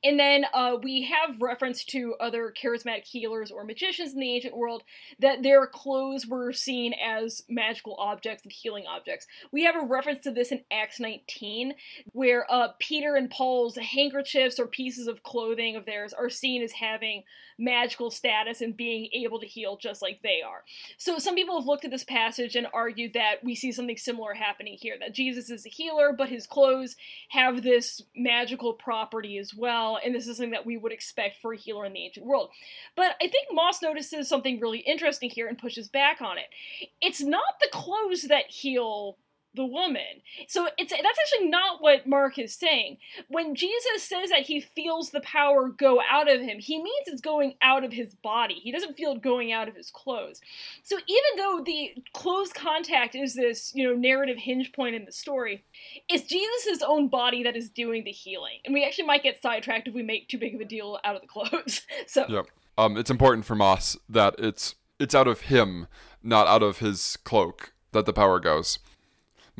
and 0.02 0.18
then 0.18 0.46
uh, 0.52 0.76
we 0.82 1.02
have 1.04 1.40
reference 1.40 1.84
to 1.84 2.14
other 2.20 2.52
charismatic 2.60 3.04
healers 3.04 3.50
or 3.50 3.64
magicians 3.64 4.12
in 4.12 4.20
the 4.20 4.34
ancient 4.34 4.56
world 4.56 4.82
that 5.18 5.42
their 5.42 5.66
clothes 5.66 6.26
were 6.26 6.52
seen 6.52 6.94
as 6.94 7.42
magical 7.48 7.96
objects 7.98 8.44
and 8.44 8.52
healing 8.52 8.84
objects. 8.86 9.26
We 9.52 9.64
have 9.64 9.76
a 9.76 9.86
reference 9.86 10.20
to 10.22 10.30
this 10.30 10.52
in 10.52 10.62
Acts 10.70 11.00
19, 11.00 11.74
where 12.12 12.50
uh, 12.50 12.68
Peter 12.78 13.16
and 13.16 13.30
Paul's 13.30 13.76
handkerchiefs 13.76 14.58
or 14.58 14.66
pieces 14.66 15.06
of 15.06 15.22
clothing 15.22 15.76
of 15.76 15.86
theirs 15.86 16.12
are 16.12 16.30
seen 16.30 16.62
as 16.62 16.72
having 16.72 17.24
magical 17.68 18.10
status 18.10 18.62
and 18.62 18.74
being 18.74 19.10
able 19.12 19.38
to 19.38 19.46
heal 19.46 19.76
just 19.76 20.00
like 20.00 20.20
they 20.22 20.40
are. 20.40 20.64
So 20.96 21.18
some 21.18 21.34
people 21.34 21.58
have 21.58 21.66
looked 21.66 21.84
at 21.84 21.90
this 21.90 22.02
passage 22.02 22.56
and 22.56 22.66
argued 22.72 23.12
that 23.12 23.44
we 23.44 23.54
see 23.54 23.72
something 23.72 23.98
similar 23.98 24.32
happening 24.32 24.78
here 24.80 24.96
that 24.98 25.12
Jesus 25.12 25.50
is 25.50 25.66
a 25.66 25.68
healer, 25.68 26.14
but 26.16 26.30
his 26.30 26.46
clothes 26.46 26.96
have 27.28 27.62
this 27.62 28.00
magical 28.16 28.72
property 28.72 29.36
as 29.36 29.54
well, 29.54 29.98
and 30.02 30.14
this 30.14 30.26
is 30.26 30.38
something 30.38 30.52
that 30.52 30.64
we 30.64 30.78
would 30.78 30.92
expect 30.92 31.36
for 31.42 31.52
a 31.52 31.58
healer 31.58 31.84
in 31.84 31.92
the 31.92 32.04
ancient 32.04 32.24
world. 32.24 32.48
But 32.96 33.16
I 33.22 33.28
think 33.28 33.48
Moss 33.52 33.82
notices 33.82 34.28
something 34.28 34.60
really 34.60 34.78
interesting 34.78 35.28
here 35.28 35.46
and 35.46 35.58
pushes 35.58 35.88
back 35.88 36.22
on 36.22 36.38
it. 36.38 36.46
It's 37.02 37.20
not 37.20 37.60
the 37.60 37.68
clothes 37.70 38.22
that 38.22 38.46
heal 38.50 39.18
the 39.54 39.64
woman. 39.64 40.22
So 40.46 40.68
it's 40.76 40.90
that's 40.90 41.02
actually 41.02 41.48
not 41.48 41.82
what 41.82 42.06
Mark 42.06 42.38
is 42.38 42.54
saying. 42.54 42.98
When 43.28 43.54
Jesus 43.54 44.02
says 44.02 44.30
that 44.30 44.42
he 44.42 44.60
feels 44.60 45.10
the 45.10 45.20
power 45.20 45.68
go 45.68 46.00
out 46.10 46.30
of 46.30 46.40
him, 46.40 46.58
he 46.58 46.82
means 46.82 47.06
it's 47.06 47.20
going 47.20 47.54
out 47.62 47.84
of 47.84 47.92
his 47.92 48.14
body. 48.14 48.54
He 48.54 48.70
doesn't 48.70 48.96
feel 48.96 49.12
it 49.12 49.22
going 49.22 49.52
out 49.52 49.68
of 49.68 49.74
his 49.74 49.90
clothes. 49.90 50.40
So 50.82 50.96
even 50.96 51.36
though 51.36 51.62
the 51.64 51.94
close 52.12 52.52
contact 52.52 53.14
is 53.14 53.34
this, 53.34 53.72
you 53.74 53.86
know, 53.86 53.94
narrative 53.94 54.38
hinge 54.38 54.72
point 54.72 54.94
in 54.94 55.04
the 55.04 55.12
story, 55.12 55.64
it's 56.08 56.28
Jesus' 56.28 56.82
own 56.86 57.08
body 57.08 57.42
that 57.42 57.56
is 57.56 57.70
doing 57.70 58.04
the 58.04 58.12
healing. 58.12 58.58
And 58.64 58.74
we 58.74 58.84
actually 58.84 59.06
might 59.06 59.22
get 59.22 59.40
sidetracked 59.40 59.88
if 59.88 59.94
we 59.94 60.02
make 60.02 60.28
too 60.28 60.38
big 60.38 60.54
of 60.54 60.60
a 60.60 60.64
deal 60.64 60.98
out 61.04 61.16
of 61.16 61.22
the 61.22 61.28
clothes. 61.28 61.82
so 62.06 62.26
Yep. 62.28 62.46
Um, 62.76 62.96
it's 62.96 63.10
important 63.10 63.44
for 63.44 63.56
Moss 63.56 63.96
that 64.08 64.36
it's 64.38 64.76
it's 65.00 65.14
out 65.14 65.26
of 65.26 65.42
him, 65.42 65.88
not 66.22 66.46
out 66.46 66.62
of 66.62 66.78
his 66.78 67.16
cloak, 67.24 67.72
that 67.92 68.06
the 68.06 68.12
power 68.12 68.38
goes. 68.38 68.78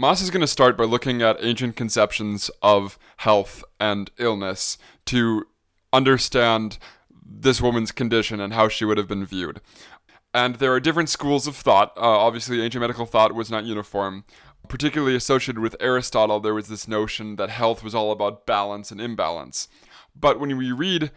Moss 0.01 0.23
is 0.23 0.31
going 0.31 0.43
to 0.43 0.47
start 0.47 0.77
by 0.77 0.85
looking 0.85 1.23
at 1.23 1.45
ancient 1.45 1.75
conceptions 1.75 2.53
of 2.63 3.01
health 3.17 3.65
and 3.81 4.13
illness 4.17 4.79
to 5.07 5.45
understand 5.93 6.79
this 7.21 7.61
woman's 7.61 7.91
condition 7.91 8.39
and 8.39 8.53
how 8.53 8.69
she 8.69 8.85
would 8.85 8.97
have 8.97 9.09
been 9.09 9.27
viewed. 9.27 9.61
And 10.33 10.55
there 10.55 10.73
are 10.73 10.79
different 10.79 11.09
schools 11.09 11.49
of 11.49 11.57
thought. 11.57 11.95
Uh, 11.97 12.03
obviously, 12.03 12.63
ancient 12.63 12.81
medical 12.81 13.07
thought 13.07 13.35
was 13.35 13.51
not 13.51 13.65
uniform. 13.65 14.25
Particularly 14.69 15.17
associated 15.17 15.59
with 15.59 15.75
Aristotle, 15.81 16.39
there 16.39 16.55
was 16.55 16.69
this 16.69 16.87
notion 16.87 17.35
that 17.35 17.51
health 17.51 17.83
was 17.83 17.93
all 17.93 18.13
about 18.13 18.47
balance 18.47 18.93
and 18.93 19.01
imbalance. 19.01 19.67
But 20.15 20.39
when 20.39 20.57
we 20.57 20.71
read 20.71 21.11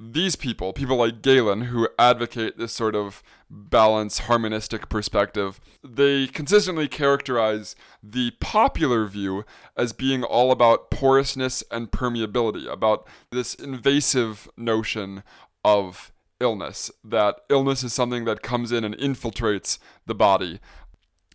these 0.00 0.36
people, 0.36 0.72
people 0.72 0.96
like 0.96 1.22
Galen, 1.22 1.62
who 1.62 1.88
advocate 1.98 2.56
this 2.56 2.72
sort 2.72 2.94
of 2.94 3.20
balanced, 3.50 4.20
harmonistic 4.20 4.88
perspective, 4.88 5.60
they 5.82 6.28
consistently 6.28 6.86
characterize 6.86 7.74
the 8.00 8.30
popular 8.38 9.06
view 9.06 9.44
as 9.76 9.92
being 9.92 10.22
all 10.22 10.52
about 10.52 10.88
porousness 10.90 11.64
and 11.72 11.90
permeability, 11.90 12.70
about 12.70 13.08
this 13.32 13.54
invasive 13.54 14.48
notion 14.56 15.24
of 15.64 16.12
illness, 16.38 16.92
that 17.02 17.40
illness 17.50 17.82
is 17.82 17.92
something 17.92 18.24
that 18.24 18.42
comes 18.42 18.70
in 18.70 18.84
and 18.84 18.96
infiltrates 18.98 19.80
the 20.06 20.14
body. 20.14 20.60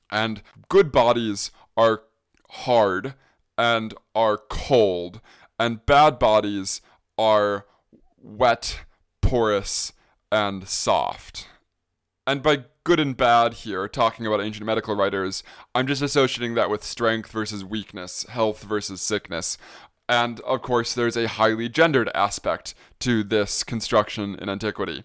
And 0.09 0.41
good 0.69 0.89
bodies 0.89 1.51
are 1.75 2.03
hard 2.49 3.15
and 3.57 3.93
are 4.15 4.37
cold, 4.37 5.19
and 5.59 5.85
bad 5.85 6.17
bodies 6.17 6.79
are 7.17 7.65
wet, 8.23 8.79
porous, 9.21 9.93
and 10.31 10.67
soft. 10.67 11.47
And 12.25 12.41
by 12.41 12.63
good 12.83 12.99
and 12.99 13.15
bad 13.15 13.53
here, 13.53 13.87
talking 13.87 14.25
about 14.25 14.41
ancient 14.41 14.65
medical 14.65 14.95
writers, 14.95 15.43
I'm 15.75 15.87
just 15.87 16.01
associating 16.01 16.55
that 16.55 16.69
with 16.69 16.83
strength 16.83 17.31
versus 17.31 17.63
weakness, 17.63 18.23
health 18.29 18.63
versus 18.63 19.01
sickness. 19.01 19.57
And 20.07 20.39
of 20.41 20.61
course, 20.61 20.93
there's 20.93 21.17
a 21.17 21.27
highly 21.27 21.69
gendered 21.69 22.09
aspect 22.15 22.73
to 22.99 23.23
this 23.23 23.63
construction 23.63 24.35
in 24.35 24.49
antiquity. 24.49 25.03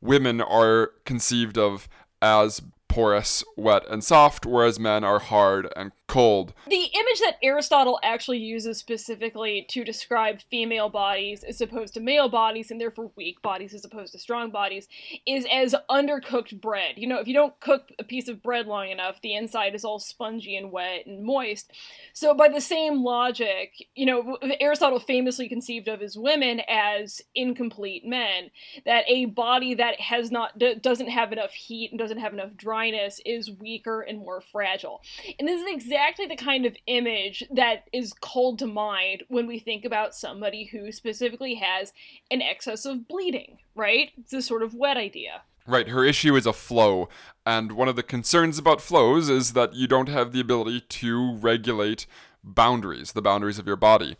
Women 0.00 0.40
are 0.40 0.92
conceived 1.04 1.58
of 1.58 1.88
as 2.22 2.62
porous, 2.88 3.44
wet, 3.56 3.84
and 3.88 4.02
soft, 4.02 4.44
whereas 4.44 4.80
men 4.80 5.04
are 5.04 5.20
hard 5.20 5.72
and 5.76 5.92
cold. 6.10 6.52
The 6.66 6.90
image 6.92 7.20
that 7.20 7.36
Aristotle 7.40 8.00
actually 8.02 8.38
uses 8.38 8.78
specifically 8.78 9.64
to 9.70 9.84
describe 9.84 10.40
female 10.50 10.88
bodies 10.88 11.44
as 11.44 11.60
opposed 11.60 11.94
to 11.94 12.00
male 12.00 12.28
bodies, 12.28 12.72
and 12.72 12.80
therefore 12.80 13.12
weak 13.14 13.40
bodies 13.42 13.74
as 13.74 13.84
opposed 13.84 14.12
to 14.12 14.18
strong 14.18 14.50
bodies, 14.50 14.88
is 15.24 15.46
as 15.52 15.72
undercooked 15.88 16.60
bread. 16.60 16.94
You 16.96 17.06
know, 17.06 17.20
if 17.20 17.28
you 17.28 17.34
don't 17.34 17.58
cook 17.60 17.92
a 18.00 18.04
piece 18.04 18.26
of 18.26 18.42
bread 18.42 18.66
long 18.66 18.88
enough, 18.88 19.20
the 19.22 19.36
inside 19.36 19.76
is 19.76 19.84
all 19.84 20.00
spongy 20.00 20.56
and 20.56 20.72
wet 20.72 21.06
and 21.06 21.22
moist. 21.22 21.70
So, 22.12 22.34
by 22.34 22.48
the 22.48 22.60
same 22.60 23.04
logic, 23.04 23.74
you 23.94 24.06
know, 24.06 24.36
Aristotle 24.60 24.98
famously 24.98 25.48
conceived 25.48 25.86
of 25.86 26.02
as 26.02 26.18
women 26.18 26.60
as 26.68 27.22
incomplete 27.36 28.04
men, 28.04 28.50
that 28.84 29.04
a 29.06 29.26
body 29.26 29.74
that 29.74 30.00
has 30.00 30.32
not, 30.32 30.58
doesn't 30.82 31.08
have 31.08 31.32
enough 31.32 31.52
heat 31.52 31.92
and 31.92 32.00
doesn't 32.00 32.18
have 32.18 32.32
enough 32.32 32.56
dryness 32.56 33.20
is 33.24 33.48
weaker 33.48 34.00
and 34.00 34.18
more 34.18 34.40
fragile. 34.40 35.02
And 35.38 35.46
this 35.46 35.60
is 35.60 35.68
exactly 35.72 35.99
exactly 36.00 36.24
the 36.24 36.42
kind 36.42 36.64
of 36.64 36.74
image 36.86 37.44
that 37.50 37.84
is 37.92 38.14
called 38.14 38.58
to 38.58 38.66
mind 38.66 39.22
when 39.28 39.46
we 39.46 39.58
think 39.58 39.84
about 39.84 40.14
somebody 40.14 40.64
who 40.64 40.90
specifically 40.90 41.56
has 41.56 41.92
an 42.30 42.40
excess 42.40 42.86
of 42.86 43.06
bleeding, 43.06 43.58
right? 43.74 44.10
It's 44.16 44.32
a 44.32 44.40
sort 44.40 44.62
of 44.62 44.72
wet 44.72 44.96
idea. 44.96 45.42
Right, 45.66 45.88
her 45.88 46.02
issue 46.02 46.36
is 46.36 46.46
a 46.46 46.54
flow, 46.54 47.10
and 47.44 47.72
one 47.72 47.86
of 47.86 47.96
the 47.96 48.02
concerns 48.02 48.58
about 48.58 48.80
flows 48.80 49.28
is 49.28 49.52
that 49.52 49.74
you 49.74 49.86
don't 49.86 50.08
have 50.08 50.32
the 50.32 50.40
ability 50.40 50.80
to 50.80 51.36
regulate 51.36 52.06
boundaries, 52.42 53.12
the 53.12 53.20
boundaries 53.20 53.58
of 53.58 53.66
your 53.66 53.76
body. 53.76 54.16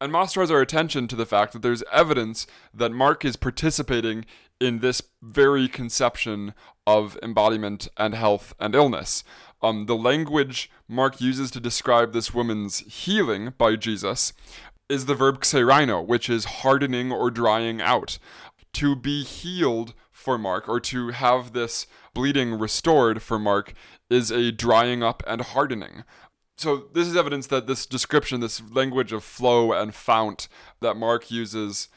And 0.00 0.10
Moss 0.10 0.32
draws 0.32 0.50
our 0.50 0.62
attention 0.62 1.08
to 1.08 1.16
the 1.16 1.26
fact 1.26 1.52
that 1.52 1.60
there's 1.60 1.84
evidence 1.92 2.46
that 2.72 2.90
Mark 2.90 3.24
is 3.26 3.36
participating 3.36 4.24
in 4.60 4.78
this 4.78 5.02
very 5.22 5.68
conception 5.68 6.54
of 6.86 7.18
embodiment 7.22 7.88
and 7.96 8.14
health 8.14 8.54
and 8.58 8.74
illness. 8.74 9.22
Um, 9.60 9.86
the 9.86 9.96
language 9.96 10.70
Mark 10.86 11.20
uses 11.20 11.50
to 11.52 11.60
describe 11.60 12.12
this 12.12 12.32
woman's 12.32 12.78
healing 12.80 13.54
by 13.58 13.76
Jesus 13.76 14.32
is 14.88 15.06
the 15.06 15.14
verb 15.14 15.40
xeraino, 15.40 16.04
which 16.04 16.30
is 16.30 16.44
hardening 16.44 17.12
or 17.12 17.30
drying 17.30 17.80
out. 17.80 18.18
To 18.74 18.94
be 18.94 19.24
healed 19.24 19.94
for 20.12 20.38
Mark, 20.38 20.68
or 20.68 20.78
to 20.80 21.08
have 21.08 21.52
this 21.52 21.86
bleeding 22.14 22.58
restored 22.58 23.22
for 23.22 23.38
Mark, 23.38 23.74
is 24.10 24.30
a 24.30 24.52
drying 24.52 25.02
up 25.02 25.22
and 25.26 25.40
hardening. 25.40 26.04
So, 26.56 26.88
this 26.92 27.06
is 27.06 27.16
evidence 27.16 27.46
that 27.48 27.66
this 27.66 27.86
description, 27.86 28.40
this 28.40 28.60
language 28.70 29.12
of 29.12 29.24
flow 29.24 29.72
and 29.72 29.94
fount 29.94 30.48
that 30.80 30.96
Mark 30.96 31.30
uses, 31.30 31.88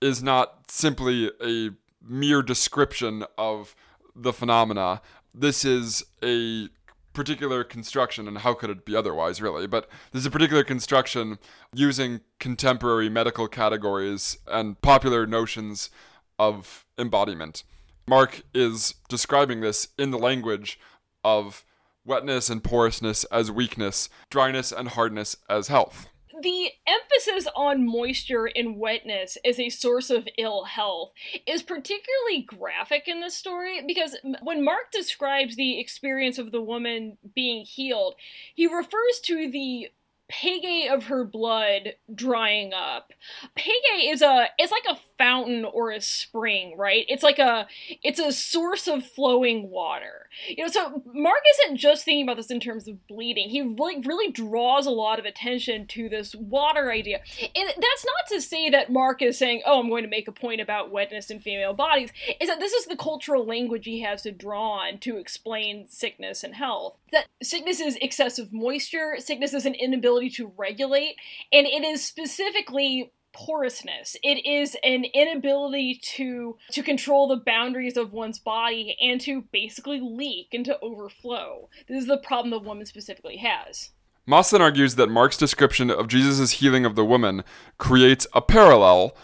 is 0.00 0.22
not 0.22 0.70
simply 0.70 1.30
a 1.42 1.70
mere 2.04 2.42
description 2.42 3.24
of 3.38 3.74
the 4.14 4.32
phenomena. 4.32 5.00
This 5.32 5.64
is 5.64 6.04
a 6.22 6.68
particular 7.12 7.64
construction, 7.64 8.28
and 8.28 8.38
how 8.38 8.54
could 8.54 8.70
it 8.70 8.84
be 8.84 8.96
otherwise, 8.96 9.40
really? 9.40 9.66
But 9.66 9.88
there's 10.10 10.26
a 10.26 10.30
particular 10.30 10.64
construction 10.64 11.38
using 11.74 12.20
contemporary 12.38 13.08
medical 13.08 13.48
categories 13.48 14.38
and 14.46 14.80
popular 14.80 15.26
notions 15.26 15.90
of 16.38 16.84
embodiment. 16.98 17.64
Mark 18.06 18.42
is 18.54 18.94
describing 19.08 19.60
this 19.60 19.88
in 19.98 20.10
the 20.10 20.18
language 20.18 20.78
of 21.22 21.64
wetness 22.04 22.50
and 22.50 22.64
porousness 22.64 23.24
as 23.24 23.50
weakness, 23.50 24.08
dryness 24.28 24.72
and 24.72 24.88
hardness 24.88 25.36
as 25.48 25.68
health 25.68 26.08
the 26.42 26.70
emphasis 26.86 27.50
on 27.54 27.86
moisture 27.86 28.46
and 28.46 28.76
wetness 28.76 29.38
as 29.44 29.58
a 29.58 29.68
source 29.68 30.10
of 30.10 30.28
ill 30.38 30.64
health 30.64 31.12
is 31.46 31.62
particularly 31.62 32.42
graphic 32.46 33.08
in 33.08 33.20
this 33.20 33.36
story 33.36 33.82
because 33.86 34.16
when 34.42 34.64
Mark 34.64 34.90
describes 34.92 35.56
the 35.56 35.80
experience 35.80 36.38
of 36.38 36.52
the 36.52 36.60
woman 36.60 37.18
being 37.34 37.64
healed, 37.64 38.14
he 38.54 38.66
refers 38.66 39.20
to 39.24 39.50
the 39.50 39.88
Pege 40.32 40.92
of 40.92 41.04
her 41.04 41.24
blood 41.24 41.94
drying 42.14 42.72
up. 42.72 43.12
Pege 43.56 44.12
is 44.12 44.22
a 44.22 44.48
it's 44.58 44.72
like 44.72 44.84
a 44.88 44.98
fountain 45.18 45.64
or 45.64 45.90
a 45.90 46.00
spring, 46.00 46.76
right? 46.76 47.04
It's 47.08 47.22
like 47.22 47.38
a 47.38 47.66
it's 48.02 48.18
a 48.18 48.32
source 48.32 48.88
of 48.88 49.04
flowing 49.04 49.70
water. 49.70 50.28
You 50.48 50.64
know, 50.64 50.70
so 50.70 51.02
Mark 51.12 51.40
isn't 51.54 51.76
just 51.76 52.04
thinking 52.04 52.24
about 52.24 52.36
this 52.36 52.50
in 52.50 52.60
terms 52.60 52.88
of 52.88 53.06
bleeding. 53.06 53.50
He 53.50 53.62
like 53.62 54.04
really 54.06 54.32
draws 54.32 54.86
a 54.86 54.90
lot 54.90 55.18
of 55.18 55.24
attention 55.24 55.86
to 55.88 56.08
this 56.08 56.34
water 56.34 56.90
idea. 56.90 57.20
And 57.40 57.68
that's 57.68 58.04
not 58.04 58.26
to 58.28 58.40
say 58.40 58.70
that 58.70 58.90
Mark 58.90 59.20
is 59.22 59.36
saying, 59.36 59.62
"Oh, 59.66 59.80
I'm 59.80 59.88
going 59.88 60.04
to 60.04 60.10
make 60.10 60.28
a 60.28 60.32
point 60.32 60.60
about 60.60 60.90
wetness 60.90 61.30
in 61.30 61.40
female 61.40 61.74
bodies." 61.74 62.10
Is 62.40 62.48
that 62.48 62.60
this 62.60 62.72
is 62.72 62.86
the 62.86 62.96
cultural 62.96 63.44
language 63.44 63.84
he 63.84 64.00
has 64.00 64.22
to 64.22 64.32
draw 64.32 64.78
on 64.78 64.98
to 65.00 65.18
explain 65.18 65.88
sickness 65.88 66.42
and 66.42 66.54
health. 66.54 66.96
That 67.10 67.26
sickness 67.42 67.80
is 67.80 67.96
excessive 67.96 68.52
moisture, 68.52 69.16
sickness 69.18 69.52
is 69.52 69.66
an 69.66 69.74
inability 69.74 70.21
ability 70.22 70.36
to 70.36 70.52
regulate, 70.56 71.16
and 71.52 71.66
it 71.66 71.84
is 71.84 72.04
specifically 72.04 73.12
porousness. 73.32 74.16
It 74.22 74.44
is 74.46 74.76
an 74.84 75.04
inability 75.14 75.98
to 76.16 76.56
to 76.70 76.82
control 76.82 77.28
the 77.28 77.36
boundaries 77.36 77.96
of 77.96 78.12
one's 78.12 78.38
body 78.38 78.96
and 79.00 79.20
to 79.22 79.42
basically 79.52 80.00
leak 80.00 80.48
and 80.52 80.64
to 80.66 80.78
overflow. 80.80 81.68
This 81.88 82.02
is 82.02 82.06
the 82.06 82.18
problem 82.18 82.50
the 82.50 82.58
woman 82.58 82.86
specifically 82.86 83.38
has. 83.38 83.90
Moss 84.26 84.50
then 84.50 84.62
argues 84.62 84.94
that 84.96 85.08
Mark's 85.08 85.36
description 85.36 85.90
of 85.90 86.08
Jesus' 86.08 86.52
healing 86.52 86.84
of 86.84 86.94
the 86.94 87.04
woman 87.04 87.42
creates 87.78 88.26
a 88.34 88.42
parallel 88.42 89.16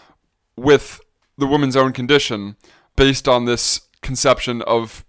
with 0.57 0.99
the 1.37 1.47
woman's 1.47 1.77
own 1.77 1.93
condition 1.93 2.57
based 2.97 3.27
on 3.27 3.45
this 3.45 3.81
conception 4.01 4.61
of 4.63 5.05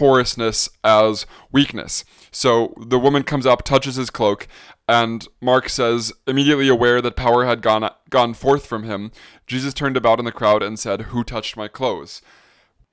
porousness 0.00 0.70
as 0.82 1.26
weakness. 1.52 2.06
So 2.30 2.72
the 2.86 2.98
woman 2.98 3.22
comes 3.22 3.44
up, 3.44 3.62
touches 3.62 3.96
his 3.96 4.08
cloak, 4.08 4.48
and 4.88 5.28
Mark 5.42 5.68
says, 5.68 6.10
immediately 6.26 6.68
aware 6.68 7.02
that 7.02 7.16
power 7.16 7.44
had 7.44 7.60
gone, 7.60 7.90
gone 8.08 8.32
forth 8.32 8.64
from 8.64 8.84
him, 8.84 9.12
Jesus 9.46 9.74
turned 9.74 9.98
about 9.98 10.18
in 10.18 10.24
the 10.24 10.32
crowd 10.32 10.62
and 10.62 10.78
said, 10.78 11.02
Who 11.02 11.22
touched 11.22 11.54
my 11.54 11.68
clothes? 11.68 12.22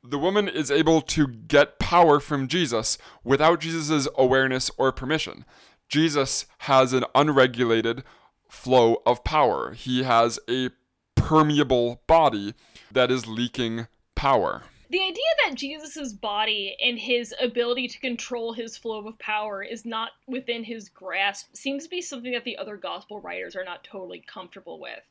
The 0.04 0.20
woman 0.20 0.50
is 0.50 0.70
able 0.70 1.00
to 1.04 1.28
get 1.30 1.80
power 1.80 2.20
from 2.20 2.50
Jesus 2.50 2.98
without 3.24 3.62
Jesus' 3.62 4.10
awareness 4.18 4.70
or 4.78 4.92
permission. 4.92 5.46
Jesus 5.88 6.46
has 6.60 6.92
an 6.92 7.06
unregulated 7.16 8.04
flow 8.50 9.02
of 9.06 9.24
power. 9.24 9.72
He 9.72 10.04
has 10.04 10.40
a 10.50 10.72
permeable 11.16 12.02
body 12.06 12.54
that 12.92 13.12
is 13.12 13.28
leaking 13.28 13.88
power 14.14 14.64
the 14.90 15.02
idea 15.02 15.24
that 15.46 15.56
Jesus's 15.56 16.14
body 16.14 16.78
and 16.84 16.98
his 16.98 17.34
ability 17.42 17.88
to 17.90 18.00
control 18.00 18.54
his 18.54 18.78
flow 18.78 19.06
of 19.06 19.20
power 19.20 19.62
is 19.62 19.86
not 19.86 20.12
within 20.28 20.64
his 20.64 20.88
grasp 20.88 21.48
seems 21.54 21.84
to 21.84 21.90
be 21.90 22.02
something 22.02 22.32
that 22.32 22.46
the 22.46 22.58
other 22.58 22.78
gospel 22.78 23.20
writers 23.20 23.56
are 23.56 23.66
not 23.66 23.84
totally 23.84 24.24
comfortable 24.26 24.80
with. 24.80 25.02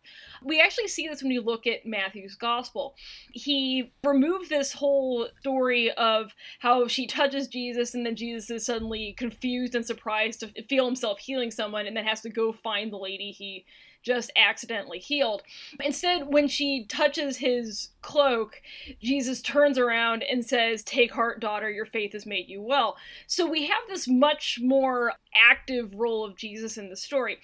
We 0.43 0.61
actually 0.61 0.89
see 0.89 1.09
this 1.09 1.23
when 1.23 1.33
you 1.33 1.43
look 1.43 1.67
at 1.67 1.85
Matthew's 1.85 2.37
gospel. 2.37 2.95
He 3.33 3.93
removed 4.03 4.49
this 4.49 4.73
whole 4.73 5.29
story 5.41 5.91
of 5.93 6.35
how 6.61 6.87
she 6.89 7.07
touches 7.07 7.49
Jesus 7.49 7.95
and 7.95 8.07
then 8.07 8.17
Jesus 8.17 8.51
is 8.51 8.67
suddenly 8.67 9.15
confused 9.19 9.75
and 9.75 9.85
surprised 9.85 10.41
to 10.41 10.63
feel 10.65 10.87
himself 10.87 11.19
healing 11.19 11.51
someone 11.51 11.87
and 11.87 11.97
then 11.97 12.05
has 12.07 12.23
to 12.23 12.31
go 12.31 12.53
find 12.53 12.93
the 12.93 12.97
lady 12.97 13.31
he 13.31 13.67
just 14.07 14.31
accidentally 14.37 15.01
healed. 15.01 15.43
Instead, 15.83 16.29
when 16.29 16.47
she 16.47 16.85
touches 16.85 17.39
his 17.39 17.89
cloak, 18.03 18.63
Jesus 19.03 19.43
turns 19.43 19.79
around 19.79 20.23
and 20.23 20.47
says, 20.47 20.85
Take 20.85 21.13
heart, 21.13 21.41
daughter, 21.41 21.69
your 21.69 21.85
faith 21.85 22.13
has 22.13 22.25
made 22.25 22.49
you 22.49 22.63
well. 22.63 22.97
So 23.27 23.45
we 23.45 23.67
have 23.67 23.83
this 23.89 24.07
much 24.07 24.61
more 24.63 25.15
active 25.51 25.97
role 25.97 26.25
of 26.25 26.37
Jesus 26.37 26.79
in 26.79 26.89
the 26.89 26.97
story. 26.97 27.39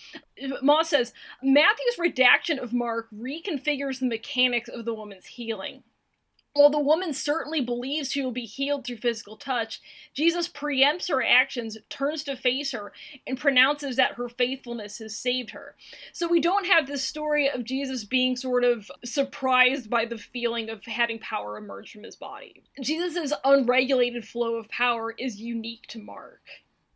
Moss 0.62 0.90
says 0.90 1.12
Matthew's 1.42 1.98
redaction 1.98 2.60
of 2.60 2.72
Mark 2.72 3.08
reconfigures 3.12 3.98
the 3.98 4.06
mechanics 4.06 4.68
of 4.68 4.84
the 4.84 4.94
woman's 4.94 5.26
healing. 5.26 5.82
While 6.54 6.68
the 6.68 6.78
woman 6.78 7.14
certainly 7.14 7.62
believes 7.62 8.12
she 8.12 8.22
will 8.22 8.32
be 8.32 8.44
healed 8.44 8.86
through 8.86 8.98
physical 8.98 9.36
touch, 9.36 9.80
Jesus 10.12 10.48
preempts 10.48 11.08
her 11.08 11.22
actions, 11.22 11.78
turns 11.88 12.22
to 12.24 12.36
face 12.36 12.72
her, 12.72 12.92
and 13.26 13.38
pronounces 13.38 13.96
that 13.96 14.14
her 14.14 14.28
faithfulness 14.28 14.98
has 14.98 15.16
saved 15.16 15.50
her. 15.50 15.74
So 16.12 16.28
we 16.28 16.40
don't 16.40 16.66
have 16.66 16.86
this 16.86 17.02
story 17.02 17.48
of 17.48 17.64
Jesus 17.64 18.04
being 18.04 18.36
sort 18.36 18.64
of 18.64 18.90
surprised 19.02 19.88
by 19.88 20.04
the 20.04 20.18
feeling 20.18 20.68
of 20.68 20.84
having 20.84 21.18
power 21.18 21.56
emerge 21.56 21.90
from 21.90 22.02
his 22.02 22.16
body. 22.16 22.62
Jesus' 22.80 23.32
unregulated 23.44 24.26
flow 24.26 24.56
of 24.56 24.68
power 24.68 25.14
is 25.16 25.40
unique 25.40 25.86
to 25.88 25.98
Mark. 25.98 26.42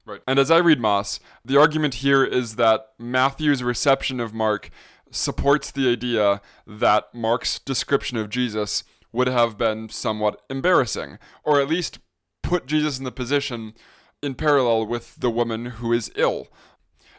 Right. 0.05 0.21
And 0.27 0.39
as 0.39 0.51
I 0.51 0.59
read 0.59 0.81
Moss, 0.81 1.19
the 1.45 1.59
argument 1.59 1.95
here 1.95 2.25
is 2.25 2.57
that 2.57 2.91
Matthew's 2.99 3.63
reception 3.63 4.21
of 4.21 4.35
Mark 4.35 4.71
supports 5.11 5.71
the 5.71 5.91
idea 5.91 6.41
that 6.67 7.13
Mark's 7.15 7.59
description 7.59 8.19
of 8.19 8.29
Jesus 8.29 8.85
would 9.17 9.27
have 9.27 9.57
been 9.57 9.89
somewhat 9.89 10.43
embarrassing, 10.51 11.19
or 11.43 11.59
at 11.59 11.69
least 11.69 12.01
put 12.43 12.67
Jesus 12.67 12.99
in 12.99 13.05
the 13.05 13.11
position 13.11 13.73
in 14.23 14.35
parallel 14.35 14.87
with 14.87 15.17
the 15.17 15.31
woman 15.31 15.65
who 15.67 15.91
is 15.91 16.13
ill. 16.17 16.49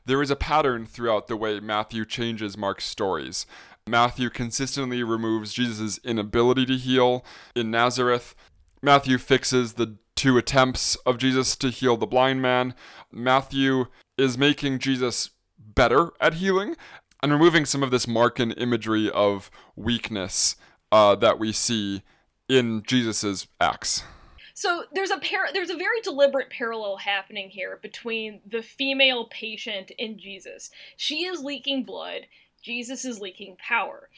There 0.06 0.22
is 0.22 0.30
a 0.30 0.36
pattern 0.36 0.86
throughout 0.86 1.28
the 1.28 1.36
way 1.36 1.60
Matthew 1.60 2.06
changes 2.06 2.56
Mark's 2.56 2.86
stories. 2.86 3.48
Matthew 3.88 4.30
consistently 4.30 5.02
removes 5.02 5.54
Jesus' 5.54 6.00
inability 6.04 6.68
to 6.68 6.78
heal 6.78 7.26
in 7.56 7.72
Nazareth. 7.72 8.36
Matthew 8.84 9.18
fixes 9.18 9.74
the 9.74 9.98
two 10.16 10.38
attempts 10.38 10.98
of 10.98 11.18
Jesus 11.18 11.56
to 11.56 11.70
heal 11.70 11.98
the 11.98 12.06
blind 12.06 12.44
man. 12.44 12.76
Matthew 13.12 13.88
is 14.20 14.38
making 14.38 14.80
Jesus 14.80 15.32
better 15.58 16.12
at 16.22 16.36
healing 16.36 16.76
and 17.24 17.32
removing 17.32 17.66
some 17.66 17.82
of 17.82 17.90
this 17.90 18.06
Markan 18.06 18.54
imagery 18.56 19.10
of 19.10 19.50
weakness 19.76 20.56
uh, 20.92 21.16
that 21.16 21.40
we 21.40 21.52
see 21.52 22.02
in 22.50 22.84
Jesus's 22.84 23.48
acts. 23.60 24.04
So 24.54 24.86
there's 24.92 25.12
a 25.12 25.20
par- 25.20 25.50
there's 25.54 25.70
a 25.70 25.78
very 25.78 26.02
deliberate 26.02 26.50
parallel 26.50 26.98
happening 26.98 27.50
here 27.50 27.78
between 27.82 28.42
the 28.50 28.64
female 28.64 29.26
patient 29.26 29.92
and 30.00 30.18
Jesus. 30.18 30.72
She 30.96 31.26
is 31.26 31.44
leaking 31.44 31.84
blood. 31.84 32.22
Jesus 32.64 33.06
is 33.06 33.20
leaking 33.20 33.58
power. 33.58 34.10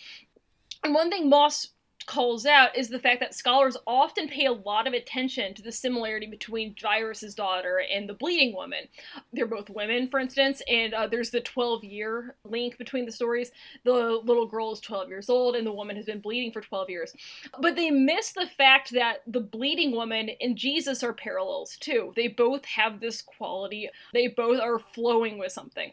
And 0.83 0.93
one 0.93 1.09
thing 1.09 1.29
Moss 1.29 1.69
calls 2.05 2.45
out 2.45 2.75
is 2.77 2.89
the 2.89 2.99
fact 2.99 3.19
that 3.19 3.35
scholars 3.35 3.77
often 3.85 4.27
pay 4.27 4.45
a 4.45 4.51
lot 4.51 4.87
of 4.87 4.93
attention 4.93 5.53
to 5.53 5.61
the 5.61 5.71
similarity 5.71 6.25
between 6.25 6.75
Jairus' 6.81 7.33
daughter 7.33 7.83
and 7.91 8.07
the 8.09 8.13
bleeding 8.13 8.55
woman. 8.55 8.87
They're 9.31 9.45
both 9.45 9.69
women, 9.69 10.07
for 10.07 10.19
instance, 10.19 10.61
and 10.67 10.93
uh, 10.93 11.07
there's 11.07 11.29
the 11.29 11.41
12 11.41 11.83
year 11.83 12.35
link 12.43 12.77
between 12.77 13.05
the 13.05 13.11
stories. 13.11 13.51
The 13.83 14.19
little 14.23 14.47
girl 14.47 14.71
is 14.71 14.79
12 14.79 15.09
years 15.09 15.29
old, 15.29 15.55
and 15.55 15.65
the 15.65 15.73
woman 15.73 15.95
has 15.95 16.05
been 16.05 16.21
bleeding 16.21 16.51
for 16.51 16.61
12 16.61 16.89
years. 16.89 17.13
But 17.59 17.75
they 17.75 17.91
miss 17.91 18.31
the 18.31 18.47
fact 18.47 18.91
that 18.91 19.21
the 19.27 19.41
bleeding 19.41 19.91
woman 19.91 20.31
and 20.41 20.57
Jesus 20.57 21.03
are 21.03 21.13
parallels 21.13 21.77
too. 21.77 22.13
They 22.15 22.27
both 22.27 22.65
have 22.65 22.99
this 22.99 23.21
quality, 23.21 23.89
they 24.13 24.27
both 24.27 24.59
are 24.59 24.79
flowing 24.79 25.37
with 25.37 25.51
something. 25.51 25.91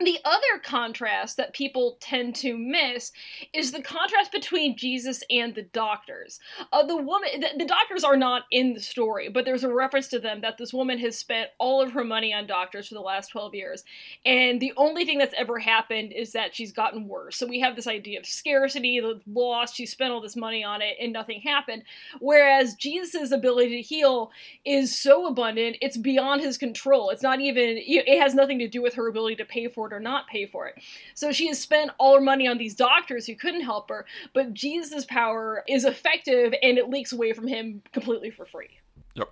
The 0.00 0.18
other 0.24 0.60
contrast 0.62 1.36
that 1.38 1.52
people 1.52 1.96
tend 2.00 2.36
to 2.36 2.56
miss 2.56 3.10
is 3.52 3.72
the 3.72 3.82
contrast 3.82 4.30
between 4.30 4.76
Jesus 4.76 5.24
and 5.28 5.56
the 5.56 5.62
doctors. 5.62 6.38
Uh, 6.72 6.84
the 6.84 6.94
woman, 6.94 7.28
the, 7.40 7.48
the, 7.58 7.64
doctors 7.64 8.04
are 8.04 8.16
not 8.16 8.44
in 8.52 8.74
the 8.74 8.80
story, 8.80 9.28
but 9.28 9.44
there's 9.44 9.64
a 9.64 9.74
reference 9.74 10.06
to 10.08 10.20
them 10.20 10.40
that 10.42 10.56
this 10.56 10.72
woman 10.72 10.98
has 10.98 11.18
spent 11.18 11.50
all 11.58 11.82
of 11.82 11.90
her 11.90 12.04
money 12.04 12.32
on 12.32 12.46
doctors 12.46 12.86
for 12.86 12.94
the 12.94 13.00
last 13.00 13.32
12 13.32 13.56
years, 13.56 13.82
and 14.24 14.60
the 14.60 14.72
only 14.76 15.04
thing 15.04 15.18
that's 15.18 15.34
ever 15.36 15.58
happened 15.58 16.12
is 16.12 16.30
that 16.30 16.54
she's 16.54 16.70
gotten 16.70 17.08
worse. 17.08 17.36
So 17.36 17.48
we 17.48 17.58
have 17.58 17.74
this 17.74 17.88
idea 17.88 18.20
of 18.20 18.26
scarcity, 18.26 19.00
the 19.00 19.20
loss. 19.26 19.74
She 19.74 19.84
spent 19.84 20.12
all 20.12 20.20
this 20.20 20.36
money 20.36 20.62
on 20.62 20.80
it, 20.80 20.96
and 21.00 21.12
nothing 21.12 21.40
happened. 21.40 21.82
Whereas 22.20 22.76
Jesus' 22.76 23.32
ability 23.32 23.70
to 23.70 23.82
heal 23.82 24.30
is 24.64 24.96
so 24.96 25.26
abundant, 25.26 25.76
it's 25.82 25.96
beyond 25.96 26.40
his 26.40 26.56
control. 26.56 27.10
It's 27.10 27.22
not 27.22 27.40
even. 27.40 27.80
It 27.80 28.20
has 28.20 28.32
nothing 28.32 28.60
to 28.60 28.68
do 28.68 28.80
with 28.80 28.94
her 28.94 29.08
ability 29.08 29.34
to 29.36 29.44
pay 29.44 29.66
for 29.66 29.87
or 29.92 30.00
not 30.00 30.26
pay 30.28 30.46
for 30.46 30.66
it. 30.66 30.82
So 31.14 31.32
she 31.32 31.48
has 31.48 31.58
spent 31.58 31.90
all 31.98 32.14
her 32.14 32.20
money 32.20 32.46
on 32.46 32.58
these 32.58 32.74
doctors 32.74 33.26
who 33.26 33.34
couldn't 33.34 33.62
help 33.62 33.88
her, 33.90 34.06
but 34.34 34.54
Jesus' 34.54 35.04
power 35.04 35.64
is 35.68 35.84
effective 35.84 36.54
and 36.62 36.78
it 36.78 36.88
leaks 36.90 37.12
away 37.12 37.32
from 37.32 37.46
him 37.46 37.82
completely 37.92 38.30
for 38.30 38.44
free. 38.44 38.78
Yep. 39.14 39.30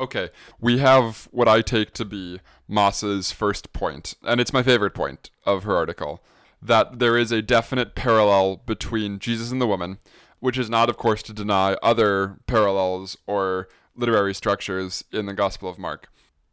Okay, 0.00 0.30
we 0.60 0.78
have 0.78 1.28
what 1.30 1.48
I 1.48 1.60
take 1.60 1.92
to 1.94 2.04
be 2.04 2.40
Moss's 2.68 3.32
first 3.32 3.72
point, 3.72 4.14
and 4.24 4.40
it's 4.40 4.52
my 4.52 4.62
favorite 4.62 4.94
point 4.94 5.30
of 5.44 5.64
her 5.64 5.76
article 5.76 6.22
that 6.60 6.98
there 6.98 7.16
is 7.16 7.30
a 7.30 7.42
definite 7.42 7.94
parallel 7.94 8.56
between 8.66 9.18
Jesus 9.18 9.50
and 9.50 9.60
the 9.60 9.66
woman, 9.66 9.98
which 10.40 10.58
is 10.58 10.68
not, 10.68 10.88
of 10.88 10.96
course, 10.96 11.22
to 11.24 11.32
deny 11.32 11.74
other 11.82 12.38
parallels 12.46 13.16
or 13.26 13.68
literary 13.94 14.34
structures 14.34 15.04
in 15.12 15.26
the 15.26 15.34
Gospel 15.34 15.68
of 15.68 15.78
Mark. 15.78 16.08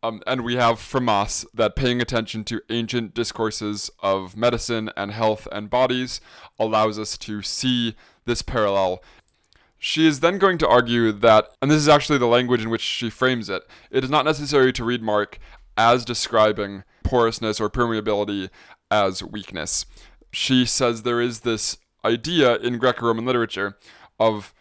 Um, 0.06 0.22
and 0.28 0.41
we 0.41 0.56
have 0.56 0.80
from 0.80 1.06
Moss 1.06 1.46
that 1.52 1.76
paying 1.76 2.00
attention 2.00 2.44
to 2.46 2.62
ancient 2.70 3.15
discourses 3.15 3.89
of 4.02 4.38
medicine 4.38 4.91
and 4.96 5.12
health 5.12 5.48
and 5.52 5.68
bodies 5.68 6.22
allows 6.60 7.00
us 7.00 7.18
to 7.20 7.41
see 7.41 7.96
this 8.26 8.44
parallel. 8.44 9.04
She 9.80 10.06
is 10.06 10.20
then 10.20 10.38
going 10.38 10.60
to 10.60 10.68
argue 10.68 11.12
that, 11.12 11.50
and 11.60 11.72
this 11.72 11.80
is 11.80 11.89
actually 11.89 12.20
the 12.20 12.28
language 12.28 12.62
in 12.62 12.70
which 12.70 12.82
she 12.82 13.10
frames 13.10 13.50
it, 13.50 13.63
it 13.89 14.04
is 14.04 14.10
not 14.12 14.26
necessary 14.26 14.72
to 14.74 14.84
read 14.84 15.02
Mark 15.02 15.39
as 15.76 16.06
describing 16.06 16.84
porousness 17.04 17.60
or 17.60 17.70
permeability 17.70 18.52
as 18.91 19.24
weakness. 19.24 19.88
She 20.32 20.65
says 20.65 21.02
there 21.02 21.22
is 21.22 21.39
this 21.39 21.78
idea 22.04 22.58
in 22.58 22.78
Greco 22.78 23.08
Roman 23.08 23.26
literature 23.26 23.78
of 24.20 24.54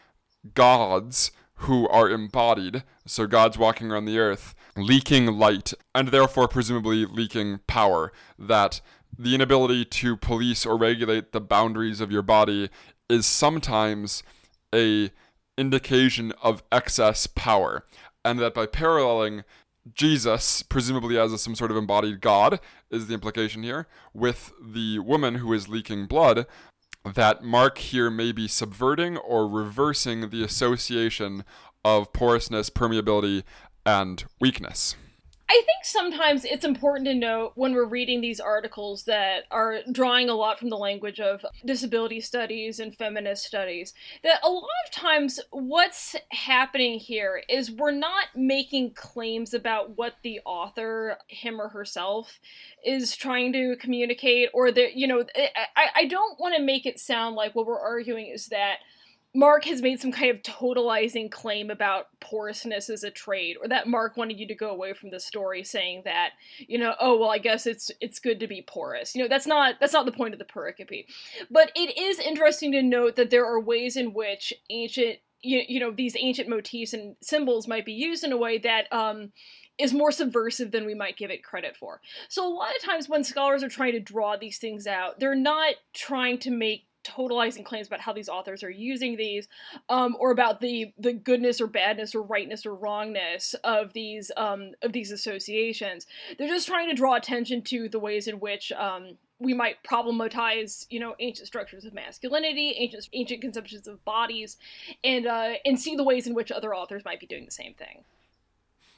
gods 0.55 1.33
who 1.57 1.87
are 1.89 2.09
embodied, 2.09 2.83
so 3.07 3.27
gods 3.27 3.59
walking 3.59 3.91
around 3.91 4.07
the 4.07 4.19
earth, 4.19 4.55
leaking 4.77 5.27
light, 5.27 5.73
and 5.95 6.09
therefore 6.09 6.49
presumably 6.49 7.05
leaking 7.07 7.61
power. 7.67 8.13
That 8.39 8.81
the 9.17 9.35
inability 9.35 9.85
to 9.85 10.17
police 10.17 10.67
or 10.67 10.77
regulate 10.77 11.33
the 11.33 11.41
boundaries 11.41 12.01
of 12.01 12.11
your 12.11 12.23
body 12.23 12.71
is 13.09 13.27
sometimes 13.27 14.23
a 14.75 15.11
indication 15.57 16.33
of 16.43 16.63
excess 16.73 17.27
power, 17.27 17.85
and 18.25 18.39
that 18.41 18.55
by 18.55 18.67
paralleling 18.67 19.45
Jesus, 19.93 20.63
presumably 20.63 21.19
as 21.19 21.33
a, 21.33 21.39
some 21.39 21.55
sort 21.55 21.71
of 21.71 21.77
embodied 21.77 22.21
God, 22.21 22.59
is 22.91 23.07
the 23.07 23.15
implication 23.15 23.63
here, 23.63 23.87
with 24.13 24.53
the 24.61 24.99
woman 24.99 25.37
who 25.37 25.53
is 25.53 25.69
leaking 25.69 26.07
blood, 26.07 26.47
that 27.05 27.45
Mark 27.45 27.79
here 27.79 28.11
may 28.11 28.33
be 28.33 28.49
subverting 28.49 29.17
or 29.19 29.47
reversing 29.47 30.31
the 30.31 30.43
association 30.43 31.45
of 31.85 32.13
porousness, 32.15 32.71
permeability, 32.71 33.43
and 33.87 34.25
weakness. 34.41 34.97
I 35.47 35.63
think 35.67 35.85
sometimes 35.85 36.47
it's 36.47 36.65
important 36.65 37.07
to 37.07 37.15
note 37.15 37.53
when 37.55 37.75
we're 37.75 37.85
reading 37.85 38.23
these 38.23 38.41
articles 38.41 39.05
that 39.05 39.45
are 39.51 39.81
drawing 39.93 40.31
a 40.31 40.35
lot 40.35 40.59
from 40.59 40.71
the 40.71 40.79
language 40.79 41.21
of 41.21 41.45
disability 41.67 42.23
studies 42.23 42.81
and 42.81 42.97
feminist 42.97 43.45
studies 43.45 43.93
that 44.23 44.41
a 44.43 44.49
lot 44.49 44.65
of 44.87 44.93
times 44.93 45.39
what's 45.51 46.17
happening 46.31 46.99
here 46.99 47.43
is 47.49 47.71
we're 47.71 47.91
not 47.91 48.29
making 48.35 48.95
claims 48.95 49.53
about 49.53 49.99
what 49.99 50.15
the 50.23 50.41
author, 50.47 51.19
him 51.29 51.61
or 51.61 51.69
herself, 51.69 52.41
is 52.83 53.15
trying 53.15 53.53
to 53.53 53.77
communicate, 53.77 54.49
or 54.55 54.73
that, 54.73 54.95
you 54.97 55.07
know, 55.07 55.25
I, 55.77 55.89
I 55.95 56.05
don't 56.07 56.41
want 56.41 56.57
to 56.57 56.63
make 56.63 56.87
it 56.87 56.99
sound 56.99 57.37
like 57.37 57.55
what 57.55 57.67
we're 57.67 57.79
arguing 57.79 58.29
is 58.29 58.47
that 58.47 58.77
Mark 59.35 59.65
has 59.65 59.83
made 59.83 60.01
some 60.01 60.13
kind 60.13 60.31
of 60.31 60.43
totalizing 60.43 61.31
claim 61.31 61.69
about 61.69 62.07
porousness 62.21 62.89
as 62.89 63.03
a 63.03 63.11
trait, 63.11 63.57
or 63.61 63.67
that 63.69 63.89
Mark 63.89 64.17
wanted 64.17 64.39
you 64.39 64.47
to 64.47 64.55
go 64.55 64.71
away 64.71 64.93
from 64.93 65.11
the 65.11 65.19
story 65.19 65.65
saying 65.65 66.03
that, 66.05 66.31
you 66.59 66.79
know, 66.79 66.95
oh 67.01 67.19
well, 67.19 67.31
I 67.31 67.39
guess 67.39 67.67
it's 67.67 67.91
it's 68.01 68.21
good 68.21 68.39
to 68.41 68.47
be 68.47 68.63
porous. 68.63 69.15
You 69.15 69.23
know, 69.23 69.29
that's 69.29 69.47
not 69.47 69.81
that's 69.81 69.93
not 69.93 70.07
the 70.07 70.13
point 70.13 70.35
of 70.35 70.39
the 70.39 70.45
pericope. 70.45 71.07
But 71.51 71.73
it 71.75 71.99
is 71.99 72.21
interesting 72.21 72.71
to 72.73 72.83
note 72.83 73.17
that 73.17 73.31
there 73.31 73.45
are 73.45 73.61
ways 73.61 73.97
in 73.97 74.15
which 74.15 74.53
ancient 74.71 75.19
you, 75.43 75.63
you 75.67 75.81
know 75.81 75.91
these 75.91 76.17
ancient 76.19 76.49
motifs 76.49 76.93
and 76.93 77.17
symbols 77.21 77.67
might 77.67 77.85
be 77.85 77.93
used 77.93 78.23
in 78.23 78.33
a 78.33 78.37
way 78.37 78.59
that 78.59 78.91
um, 78.93 79.33
is 79.79 79.93
more 79.93 80.13
subversive 80.13 80.71
than 80.71 80.87
we 80.87 80.95
might 80.95 81.17
give 81.17 81.31
it 81.31 81.43
credit 81.43 81.77
for. 81.77 82.01
So 82.29 82.47
a 82.47 82.55
lot 82.55 82.77
of 82.77 82.83
times 82.83 83.09
when 83.09 83.25
scholars 83.25 83.65
are 83.65 83.69
trying 83.69 83.93
to 83.93 84.01
draw 84.01 84.37
these 84.37 84.59
things 84.59 84.87
out, 84.87 85.19
they're 85.19 85.35
not 85.35 85.75
trying 85.93 86.39
to 86.39 86.51
make 86.51 86.87
totalizing 87.05 87.65
claims 87.65 87.87
about 87.87 88.01
how 88.01 88.13
these 88.13 88.29
authors 88.29 88.63
are 88.63 88.71
using 88.71 89.17
these 89.17 89.49
um, 89.89 90.17
or 90.19 90.31
about 90.31 90.61
the 90.61 90.93
the 90.99 91.13
goodness 91.13 91.61
or 91.61 91.67
badness 91.67 92.15
or 92.15 92.23
rightness 92.23 92.67
or 92.67 92.75
wrongness 92.75 93.55
of 93.65 93.93
these 93.93 94.31
um, 94.37 94.73
of 94.83 94.93
these 94.93 95.11
associations 95.11 96.07
they're 96.39 96.49
just 96.49 96.67
trying 96.67 96.89
to 96.89 96.95
draw 96.95 97.15
attention 97.15 97.63
to 97.63 97.89
the 97.89 97.99
ways 97.99 98.27
in 98.27 98.41
which 98.41 98.73
um, 98.73 99.17
we 99.39 99.53
might 99.53 99.83
problematize, 99.83 100.87
you 100.91 101.01
know, 101.01 101.15
ancient 101.19 101.47
structures 101.47 101.85
of 101.85 101.93
masculinity, 101.93 102.75
ancient 102.79 103.09
ancient 103.13 103.41
conceptions 103.41 103.89
of 103.89 104.05
bodies, 104.05 104.57
and 105.03 105.27
uh, 105.27 105.55
and 105.65 105.81
see 105.81 105.97
the 105.97 106.05
ways 106.05 106.27
in 106.27 106.35
which 106.35 106.53
other 106.53 106.75
authors 106.75 107.05
might 107.05 107.21
be 107.21 107.27
doing 107.27 107.45
the 107.45 107.51
same 107.51 107.75
thing. 107.75 108.05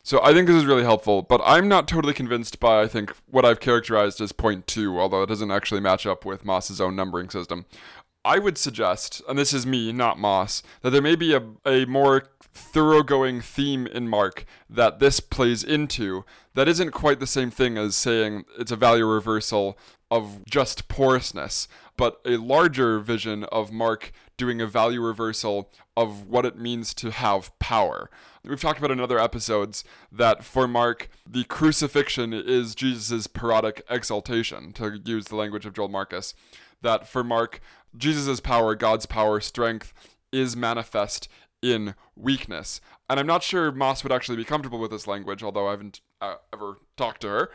So 0.07 0.23
I 0.23 0.33
think 0.33 0.47
this 0.47 0.55
is 0.55 0.67
really 0.67 0.85
helpful, 0.85 1.23
but 1.23 1.41
I'm 1.45 1.67
not 1.67 1.89
totally 1.89 2.15
convinced 2.15 2.61
by 2.61 2.81
I 2.81 2.87
think 2.87 3.13
what 3.29 3.45
I've 3.45 3.59
characterized 3.59 4.21
as 4.21 4.31
point 4.31 4.69
two, 4.69 5.01
although 5.01 5.25
it 5.25 5.27
doesn't 5.27 5.51
actually 5.51 5.81
match 5.81 6.07
up 6.07 6.25
with 6.25 6.45
Moss's 6.45 6.81
own 6.81 6.95
numbering 6.95 7.29
system. 7.29 7.67
I 8.25 8.39
would 8.39 8.57
suggest, 8.57 9.21
and 9.29 9.37
this 9.37 9.53
is 9.53 9.67
me, 9.67 9.93
not 9.93 10.17
Moss, 10.17 10.63
that 10.83 10.91
there 10.91 11.03
may 11.03 11.17
be 11.17 11.35
a, 11.35 11.43
a 11.67 11.87
more 11.87 12.23
thoroughgoing 12.55 13.41
theme 13.41 13.89
in 13.89 14.09
Mark 14.09 14.45
that 14.71 15.01
this 15.01 15.19
plays 15.19 15.65
into 15.65 16.25
that 16.55 16.69
isn't 16.69 16.93
quite 16.93 17.19
the 17.19 17.27
same 17.27 17.51
thing 17.51 17.77
as 17.77 17.97
saying 17.97 18.45
it's 18.61 18.71
a 18.71 18.77
value 18.77 19.07
reversal 19.07 19.77
of 20.11 20.45
just 20.45 20.89
porousness, 20.89 21.67
but 21.97 22.21
a 22.25 22.37
larger 22.37 23.01
vision 23.01 23.45
of 23.45 23.73
Mark 23.73 24.13
doing 24.37 24.61
a 24.61 24.67
value 24.67 25.01
reversal 25.01 25.71
of 25.97 26.29
what 26.29 26.47
it 26.47 26.57
means 26.57 26.95
to 26.95 27.11
have 27.11 27.57
power. 27.59 28.11
We've 28.45 28.61
talked 28.61 28.79
about 28.79 28.93
in 28.93 29.01
other 29.01 29.19
episodes 29.19 29.83
that 30.13 30.45
for 30.45 30.69
Mark, 30.69 31.09
the 31.29 31.45
crucifixion 31.45 32.33
is 32.33 32.75
Jesus' 32.75 33.27
parodic 33.27 33.83
exaltation, 33.91 34.73
to 34.75 35.01
use 35.05 35.25
the 35.25 35.37
language 35.37 35.67
of 35.67 35.75
Joel 35.75 35.89
Marcus. 35.89 36.35
That 36.83 37.09
for 37.09 37.25
Mark, 37.25 37.61
Jesus' 37.97 38.41
power, 38.41 38.75
God's 38.75 39.07
power, 39.07 39.41
strength, 39.41 39.93
is 40.31 40.57
manifest 40.57 41.29
in 41.63 41.95
weakness. 42.15 42.81
And 43.09 43.19
I'm 43.19 43.27
not 43.27 43.43
sure 43.43 43.73
Moss 43.73 44.03
would 44.03 44.13
actually 44.13 44.37
be 44.37 44.45
comfortable 44.45 44.79
with 44.79 44.91
this 44.91 45.07
language, 45.07 45.43
although 45.43 45.69
I 45.69 45.73
haven't 45.73 46.01
uh, 46.21 46.37
ever 46.53 46.77
talked 46.97 47.23
to 47.23 47.29
her. 47.29 47.51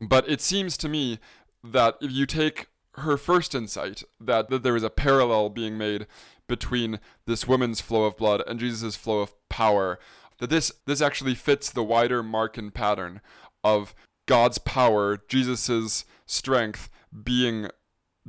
But 0.00 0.28
it 0.28 0.40
seems 0.40 0.76
to 0.78 0.88
me 0.88 1.18
that 1.62 1.96
if 2.00 2.10
you 2.10 2.26
take 2.26 2.68
her 2.94 3.16
first 3.16 3.54
insight, 3.54 4.02
that, 4.20 4.50
that 4.50 4.62
there 4.62 4.76
is 4.76 4.82
a 4.82 4.90
parallel 4.90 5.48
being 5.48 5.78
made 5.78 6.06
between 6.48 6.98
this 7.26 7.46
woman's 7.46 7.80
flow 7.80 8.04
of 8.04 8.16
blood 8.16 8.42
and 8.46 8.58
Jesus' 8.58 8.96
flow 8.96 9.20
of 9.20 9.34
power, 9.48 9.98
that 10.38 10.50
this, 10.50 10.72
this 10.86 11.00
actually 11.00 11.34
fits 11.34 11.70
the 11.70 11.84
wider 11.84 12.22
Markan 12.22 12.72
pattern 12.72 13.20
of 13.62 13.94
God's 14.26 14.58
power, 14.58 15.18
Jesus' 15.28 16.04
strength 16.26 16.90
being 17.24 17.68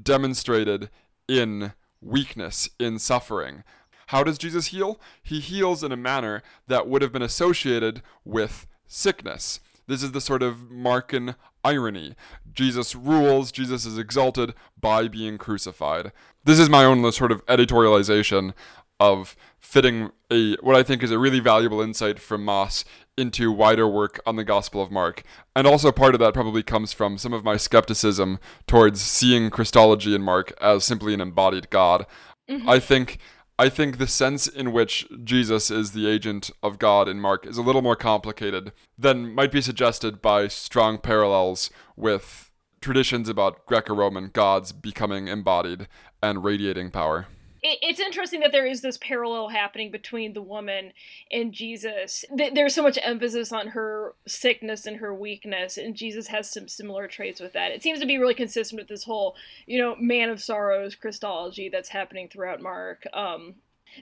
demonstrated 0.02 0.90
in 1.28 1.74
weakness, 2.02 2.70
in 2.80 3.00
suffering. 3.00 3.64
How 4.08 4.24
does 4.24 4.38
Jesus 4.38 4.68
heal? 4.68 5.00
He 5.24 5.40
heals 5.40 5.84
in 5.84 5.92
a 5.92 5.98
manner 5.98 6.44
that 6.68 6.88
would 6.88 7.02
have 7.02 7.14
been 7.14 7.22
associated 7.22 8.02
with 8.26 8.68
sickness. 8.88 9.60
This 9.88 10.04
is 10.04 10.12
the 10.12 10.22
sort 10.22 10.44
of 10.44 10.70
Markan 10.72 11.36
irony. 11.64 12.16
Jesus 12.54 12.96
rules, 12.96 13.52
Jesus 13.52 13.86
is 13.86 13.98
exalted 13.98 14.54
by 14.80 15.08
being 15.08 15.38
crucified. 15.38 16.12
This 16.44 16.60
is 16.60 16.70
my 16.70 16.84
own 16.84 17.10
sort 17.12 17.32
of 17.32 17.46
editorialization 17.46 18.54
of 19.00 19.36
fitting 19.60 20.12
a 20.32 20.56
what 20.58 20.76
I 20.76 20.84
think 20.84 21.02
is 21.02 21.12
a 21.12 21.18
really 21.18 21.40
valuable 21.40 21.82
insight 21.82 22.20
from 22.20 22.46
Moss 22.46 22.86
into 23.18 23.52
wider 23.52 23.88
work 23.88 24.20
on 24.26 24.36
the 24.36 24.44
Gospel 24.44 24.82
of 24.82 24.92
Mark. 24.92 25.24
And 25.56 25.66
also 25.66 25.92
part 25.92 26.14
of 26.14 26.20
that 26.20 26.34
probably 26.34 26.64
comes 26.64 26.94
from 26.94 27.18
some 27.18 27.34
of 27.34 27.44
my 27.44 27.58
skepticism 27.58 28.40
towards 28.68 29.02
seeing 29.02 29.50
Christology 29.50 30.14
in 30.14 30.22
Mark 30.22 30.54
as 30.62 30.84
simply 30.84 31.14
an 31.14 31.22
embodied 31.22 31.70
God. 31.70 32.06
Mm-hmm. 32.50 32.70
I 32.70 32.80
think 32.80 33.18
I 33.60 33.70
think 33.70 33.98
the 33.98 34.08
sense 34.08 34.48
in 34.48 34.72
which 34.72 35.08
Jesus 35.24 35.70
is 35.70 35.92
the 35.92 36.08
agent 36.08 36.50
of 36.64 36.80
God 36.80 37.08
in 37.08 37.20
Mark 37.20 37.46
is 37.46 37.58
a 37.58 37.62
little 37.62 37.82
more 37.82 37.96
complicated 37.96 38.72
than 38.98 39.36
might 39.36 39.52
be 39.52 39.62
suggested 39.62 40.22
by 40.22 40.48
strong 40.48 40.98
parallels 40.98 41.70
with 41.96 42.50
traditions 42.82 43.30
about 43.30 43.66
Greco 43.68 43.94
Roman 43.94 44.30
gods 44.34 44.72
becoming 44.72 45.28
embodied 45.28 45.88
and 46.24 46.44
radiating 46.44 46.90
power 46.90 47.28
it, 47.64 47.80
it's 47.82 48.00
interesting 48.00 48.40
that 48.42 48.52
there 48.52 48.66
is 48.66 48.82
this 48.82 48.98
parallel 48.98 49.50
happening 49.50 49.92
between 49.92 50.34
the 50.34 50.42
woman 50.42 50.94
and 51.32 51.54
Jesus. 51.54 52.26
There's 52.32 52.74
so 52.74 52.84
much 52.84 52.98
emphasis 53.02 53.52
on 53.52 53.68
her 53.68 54.16
sickness 54.28 54.86
and 54.86 54.98
her 54.98 55.14
weakness, 55.14 55.78
and 55.78 55.96
Jesus 55.96 56.28
has 56.28 56.50
some 56.50 56.68
similar 56.68 57.08
traits 57.08 57.40
with 57.40 57.54
that. 57.54 57.72
It 57.72 57.84
seems 57.84 58.00
to 58.00 58.06
be 58.06 58.18
really 58.18 58.34
consistent 58.34 58.82
with 58.82 58.88
this 58.88 59.04
whole, 59.04 59.36
you 59.66 59.80
know, 59.80 59.96
man 60.00 60.30
of 60.30 60.42
sorrows 60.42 60.96
Christology 60.96 61.70
that's 61.70 61.90
happening 61.90 62.28
throughout 62.28 62.62
Mark. 62.62 63.06
Um, 63.14 63.56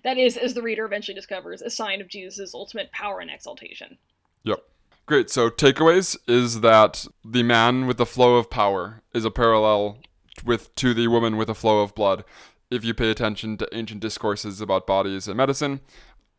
that 0.03 0.17
is, 0.17 0.37
as 0.37 0.53
the 0.53 0.61
reader 0.61 0.85
eventually 0.85 1.15
discovers, 1.15 1.61
a 1.61 1.69
sign 1.69 1.99
of 1.99 2.07
Jesus' 2.07 2.53
ultimate 2.53 2.91
power 2.91 3.19
and 3.19 3.31
exaltation. 3.31 3.97
Yep. 4.43 4.63
Great. 5.05 5.29
So, 5.31 5.49
takeaways 5.49 6.15
is 6.27 6.61
that 6.61 7.07
the 7.25 7.41
man 7.41 7.87
with 7.87 7.97
the 7.97 8.05
flow 8.05 8.35
of 8.35 8.49
power 8.49 9.01
is 9.13 9.25
a 9.25 9.31
parallel 9.31 9.97
with 10.45 10.73
to 10.75 10.93
the 10.93 11.07
woman 11.07 11.35
with 11.35 11.49
a 11.49 11.55
flow 11.55 11.81
of 11.81 11.95
blood 11.95 12.23
if 12.69 12.83
you 12.83 12.93
pay 12.93 13.09
attention 13.09 13.57
to 13.57 13.67
ancient 13.73 14.01
discourses 14.01 14.61
about 14.61 14.87
bodies 14.87 15.27
and 15.27 15.37
medicine. 15.37 15.81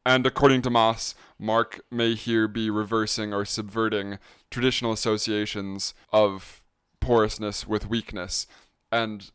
And 0.06 0.26
according 0.26 0.62
to 0.62 0.70
Moss, 0.70 1.14
Mark 1.38 1.80
may 1.90 2.14
here 2.14 2.48
be 2.48 2.70
reversing 2.70 3.34
or 3.34 3.44
subverting 3.44 4.18
traditional 4.50 4.92
associations 4.92 5.94
of 6.12 6.62
porousness 7.00 7.66
with 7.66 7.88
weakness. 7.88 8.46
And 8.90 9.30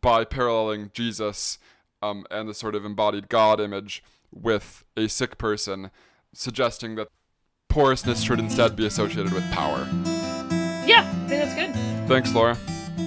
by 0.00 0.24
paralleling 0.24 0.90
Jesus 0.92 1.58
um, 2.02 2.26
and 2.30 2.48
the 2.48 2.54
sort 2.54 2.74
of 2.74 2.84
embodied 2.84 3.28
God 3.28 3.60
image 3.60 4.02
with 4.32 4.84
a 4.96 5.08
sick 5.08 5.38
person, 5.38 5.90
suggesting 6.32 6.94
that 6.96 7.08
porousness 7.68 8.22
should 8.22 8.38
instead 8.38 8.76
be 8.76 8.86
associated 8.86 9.32
with 9.32 9.48
power. 9.52 9.88
Yeah, 10.86 11.00
I 11.00 11.28
think 11.28 11.42
that's 11.42 11.54
good. 11.54 12.08
Thanks, 12.08 12.34
Laura. 12.34 12.54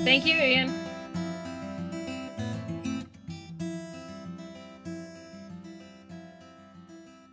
Thank 0.04 0.26
you, 0.26 0.36
Ian. 0.36 0.87